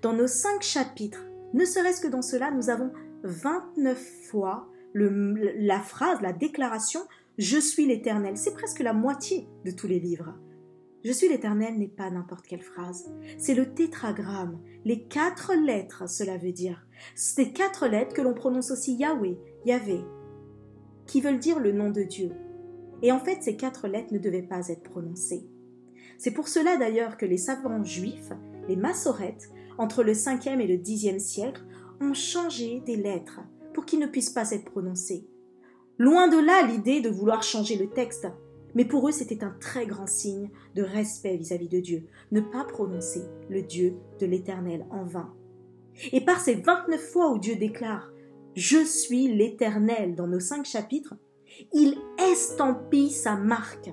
Dans 0.00 0.12
nos 0.12 0.28
cinq 0.28 0.62
chapitres, 0.62 1.24
ne 1.52 1.64
serait-ce 1.64 2.00
que 2.00 2.06
dans 2.06 2.22
cela, 2.22 2.52
nous 2.52 2.70
avons 2.70 2.92
29 3.24 3.98
fois 4.30 4.68
la 4.94 5.80
phrase, 5.80 6.20
la 6.20 6.32
déclaration 6.32 7.00
Je 7.38 7.58
suis 7.58 7.86
l'Éternel. 7.86 8.36
C'est 8.36 8.54
presque 8.54 8.80
la 8.80 8.92
moitié 8.92 9.48
de 9.64 9.72
tous 9.72 9.88
les 9.88 9.98
livres. 9.98 10.32
Je 11.04 11.10
suis 11.10 11.28
l'Éternel 11.28 11.78
n'est 11.78 11.88
pas 11.88 12.10
n'importe 12.10 12.46
quelle 12.46 12.62
phrase. 12.62 13.12
C'est 13.36 13.54
le 13.54 13.74
tétragramme, 13.74 14.60
les 14.84 15.02
quatre 15.02 15.52
lettres, 15.54 16.08
cela 16.08 16.36
veut 16.36 16.52
dire. 16.52 16.86
Ces 17.16 17.52
quatre 17.52 17.88
lettres 17.88 18.14
que 18.14 18.22
l'on 18.22 18.34
prononce 18.34 18.70
aussi 18.70 18.94
Yahweh, 18.94 19.36
Yahvé, 19.66 20.00
qui 21.06 21.20
veulent 21.20 21.40
dire 21.40 21.58
le 21.58 21.72
nom 21.72 21.90
de 21.90 22.02
Dieu. 22.02 22.30
Et 23.02 23.10
en 23.10 23.18
fait, 23.18 23.42
ces 23.42 23.56
quatre 23.56 23.88
lettres 23.88 24.12
ne 24.12 24.18
devaient 24.18 24.42
pas 24.42 24.68
être 24.68 24.84
prononcées. 24.84 25.44
C'est 26.18 26.30
pour 26.30 26.46
cela 26.46 26.76
d'ailleurs 26.76 27.16
que 27.16 27.26
les 27.26 27.36
savants 27.36 27.82
juifs, 27.82 28.32
les 28.68 28.76
massorettes, 28.76 29.50
entre 29.78 30.04
le 30.04 30.12
5e 30.12 30.60
et 30.60 30.68
le 30.68 30.76
10e 30.76 31.18
siècle, 31.18 31.64
ont 32.00 32.14
changé 32.14 32.80
des 32.86 32.96
lettres 32.96 33.40
pour 33.74 33.86
qu'ils 33.86 33.98
ne 33.98 34.06
puissent 34.06 34.30
pas 34.30 34.52
être 34.52 34.70
prononcées. 34.70 35.26
Loin 35.98 36.28
de 36.28 36.38
là 36.38 36.66
l'idée 36.66 37.00
de 37.00 37.10
vouloir 37.10 37.42
changer 37.42 37.76
le 37.76 37.88
texte, 37.88 38.28
mais 38.74 38.84
pour 38.84 39.08
eux 39.08 39.12
c'était 39.12 39.44
un 39.44 39.54
très 39.60 39.86
grand 39.86 40.06
signe 40.06 40.50
de 40.74 40.82
respect 40.82 41.36
vis-à-vis 41.36 41.68
de 41.68 41.80
Dieu, 41.80 42.06
ne 42.30 42.40
pas 42.40 42.64
prononcer 42.64 43.22
le 43.48 43.62
Dieu 43.62 43.96
de 44.20 44.26
l'Éternel 44.26 44.86
en 44.90 45.04
vain. 45.04 45.32
Et 46.12 46.24
par 46.24 46.40
ces 46.40 46.54
29 46.54 47.00
fois 47.00 47.30
où 47.30 47.38
Dieu 47.38 47.56
déclare 47.56 48.10
Je 48.54 48.84
suis 48.84 49.28
l'Éternel 49.28 50.14
dans 50.14 50.26
nos 50.26 50.40
cinq 50.40 50.64
chapitres, 50.64 51.14
il 51.72 51.98
estampille 52.18 53.10
sa 53.10 53.36
marque. 53.36 53.92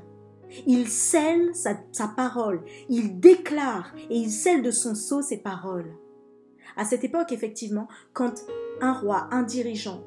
Il 0.66 0.88
scelle 0.88 1.54
sa, 1.54 1.80
sa, 1.92 2.08
parole, 2.08 2.64
il 2.90 3.20
déclare 3.20 3.94
et 4.10 4.18
il 4.18 4.32
scelle 4.32 4.64
de 4.64 4.72
son 4.72 4.96
sceau 4.96 5.22
ses 5.22 5.38
paroles. 5.38 5.94
À 6.76 6.86
cette 6.86 7.04
époque, 7.04 7.32
effectivement, 7.32 7.88
quand 8.14 8.34
un 8.82 8.94
roi, 8.94 9.28
un 9.32 9.44
dirigeant, 9.44 10.04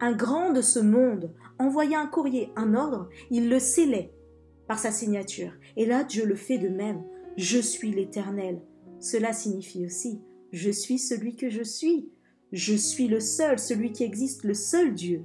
un 0.00 0.12
grand 0.12 0.52
de 0.52 0.62
ce 0.62 0.80
monde 0.80 1.32
envoyait 1.60 1.96
un 1.96 2.06
courrier, 2.06 2.50
un 2.56 2.74
ordre, 2.74 3.08
il 3.30 3.48
le 3.48 3.58
scellait 3.58 4.12
par 4.66 4.78
sa 4.78 4.90
signature. 4.90 5.52
Et 5.76 5.86
là, 5.86 6.04
Dieu 6.04 6.24
le 6.24 6.34
fait 6.34 6.58
de 6.58 6.68
même. 6.68 7.02
Je 7.36 7.58
suis 7.58 7.92
l'Éternel. 7.92 8.60
Cela 8.98 9.32
signifie 9.32 9.86
aussi, 9.86 10.20
je 10.52 10.70
suis 10.70 10.98
celui 10.98 11.36
que 11.36 11.48
je 11.48 11.62
suis. 11.62 12.10
Je 12.52 12.74
suis 12.74 13.06
le 13.06 13.20
seul, 13.20 13.58
celui 13.58 13.92
qui 13.92 14.02
existe, 14.02 14.42
le 14.44 14.54
seul 14.54 14.94
Dieu. 14.94 15.24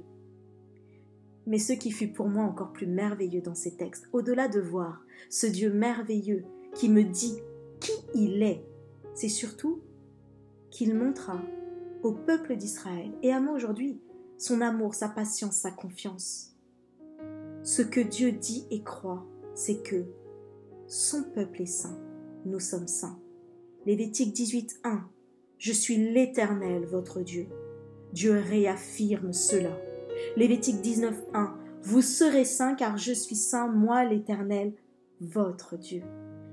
Mais 1.46 1.58
ce 1.58 1.72
qui 1.72 1.90
fut 1.90 2.08
pour 2.08 2.28
moi 2.28 2.44
encore 2.44 2.72
plus 2.72 2.86
merveilleux 2.86 3.40
dans 3.40 3.54
ces 3.54 3.76
textes, 3.76 4.08
au-delà 4.12 4.48
de 4.48 4.60
voir 4.60 5.04
ce 5.28 5.46
Dieu 5.46 5.72
merveilleux 5.72 6.44
qui 6.74 6.88
me 6.88 7.02
dit 7.02 7.36
qui 7.80 7.92
il 8.14 8.42
est, 8.42 8.64
c'est 9.14 9.28
surtout 9.28 9.80
qu'il 10.70 10.94
montra 10.94 11.40
au 12.02 12.12
peuple 12.12 12.56
d'Israël 12.56 13.10
et 13.22 13.32
à 13.32 13.40
moi 13.40 13.54
aujourd'hui 13.54 14.00
son 14.38 14.60
amour, 14.60 14.94
sa 14.94 15.08
patience, 15.08 15.56
sa 15.56 15.70
confiance. 15.70 16.54
Ce 17.62 17.82
que 17.82 18.00
Dieu 18.00 18.32
dit 18.32 18.66
et 18.70 18.82
croit, 18.82 19.26
c'est 19.54 19.82
que 19.82 20.04
son 20.86 21.24
peuple 21.24 21.62
est 21.62 21.66
saint, 21.66 21.98
nous 22.44 22.60
sommes 22.60 22.86
saints. 22.86 23.18
Lévitique 23.86 24.36
18.1 24.36 25.00
Je 25.58 25.72
suis 25.72 25.96
l'Éternel, 25.96 26.86
votre 26.86 27.20
Dieu. 27.20 27.48
Dieu 28.12 28.32
réaffirme 28.32 29.32
cela. 29.32 29.76
Lévitique 30.36 30.76
19.1 30.76 31.50
Vous 31.82 32.02
serez 32.02 32.44
saints 32.44 32.74
car 32.74 32.96
je 32.96 33.12
suis 33.12 33.36
saint, 33.36 33.68
moi 33.68 34.04
l'Éternel, 34.04 34.72
votre 35.20 35.76
Dieu. 35.76 36.02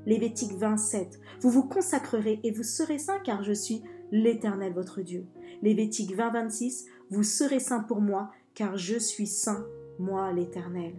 Lévitique 0.05 0.53
27 0.53 1.19
Vous 1.41 1.49
vous 1.49 1.63
consacrerez 1.63 2.39
et 2.43 2.51
vous 2.51 2.63
serez 2.63 2.97
saints 2.97 3.19
car 3.23 3.43
je 3.43 3.53
suis 3.53 3.81
l'Éternel 4.11 4.73
votre 4.73 5.01
Dieu. 5.01 5.25
Lévitique 5.61 6.15
20, 6.15 6.31
26, 6.31 6.85
Vous 7.13 7.21
serez 7.21 7.59
saints 7.59 7.83
pour 7.83 8.01
moi, 8.01 8.31
car 8.55 8.75
je 8.75 8.97
suis 8.97 9.27
saint, 9.27 9.67
moi 9.99 10.33
l'Éternel. 10.33 10.95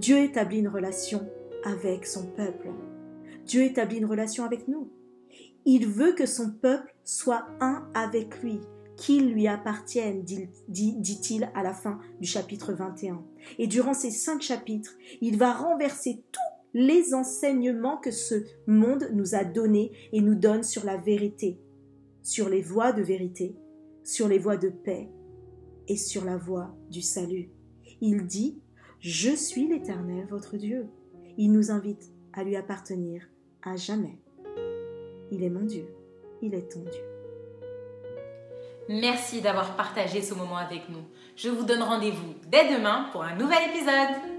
Dieu 0.00 0.18
établit 0.18 0.58
une 0.58 0.66
relation 0.66 1.30
avec 1.62 2.04
son 2.04 2.26
peuple. 2.26 2.70
Dieu 3.46 3.62
établit 3.62 3.98
une 3.98 4.06
relation 4.06 4.44
avec 4.44 4.66
nous. 4.66 4.90
Il 5.64 5.86
veut 5.86 6.14
que 6.14 6.26
son 6.26 6.50
peuple 6.50 6.92
soit 7.04 7.46
un 7.60 7.88
avec 7.94 8.42
lui, 8.42 8.58
qu'il 8.96 9.32
lui 9.32 9.46
appartienne, 9.46 10.24
dit-il 10.66 11.48
à 11.54 11.62
la 11.62 11.72
fin 11.72 12.00
du 12.20 12.26
chapitre 12.26 12.72
21. 12.72 13.22
Et 13.60 13.68
durant 13.68 13.94
ces 13.94 14.10
cinq 14.10 14.42
chapitres, 14.42 14.96
il 15.20 15.38
va 15.38 15.52
renverser 15.52 16.24
tous 16.32 16.40
les 16.74 17.14
enseignements 17.14 17.98
que 17.98 18.10
ce 18.10 18.46
monde 18.66 19.10
nous 19.12 19.36
a 19.36 19.44
donnés 19.44 19.92
et 20.12 20.22
nous 20.22 20.34
donne 20.34 20.64
sur 20.64 20.84
la 20.84 20.96
vérité, 20.96 21.60
sur 22.24 22.48
les 22.48 22.62
voies 22.62 22.90
de 22.90 23.02
vérité, 23.02 23.54
sur 24.02 24.26
les 24.26 24.40
voies 24.40 24.56
de 24.56 24.68
paix 24.68 25.08
et 25.88 25.96
sur 25.96 26.24
la 26.24 26.36
voie 26.36 26.74
du 26.90 27.02
salut. 27.02 27.50
Il 28.00 28.26
dit, 28.26 28.60
Je 29.00 29.30
suis 29.30 29.68
l'Éternel, 29.68 30.26
votre 30.28 30.56
Dieu. 30.56 30.86
Il 31.36 31.52
nous 31.52 31.70
invite 31.70 32.10
à 32.32 32.44
lui 32.44 32.56
appartenir 32.56 33.26
à 33.62 33.76
jamais. 33.76 34.18
Il 35.30 35.42
est 35.42 35.50
mon 35.50 35.64
Dieu, 35.64 35.86
il 36.42 36.54
est 36.54 36.72
ton 36.72 36.80
Dieu. 36.80 37.02
Merci 38.88 39.40
d'avoir 39.40 39.76
partagé 39.76 40.20
ce 40.20 40.34
moment 40.34 40.56
avec 40.56 40.88
nous. 40.88 41.04
Je 41.36 41.48
vous 41.48 41.64
donne 41.64 41.82
rendez-vous 41.82 42.34
dès 42.48 42.76
demain 42.76 43.08
pour 43.12 43.22
un 43.22 43.36
nouvel 43.36 43.70
épisode. 43.70 44.31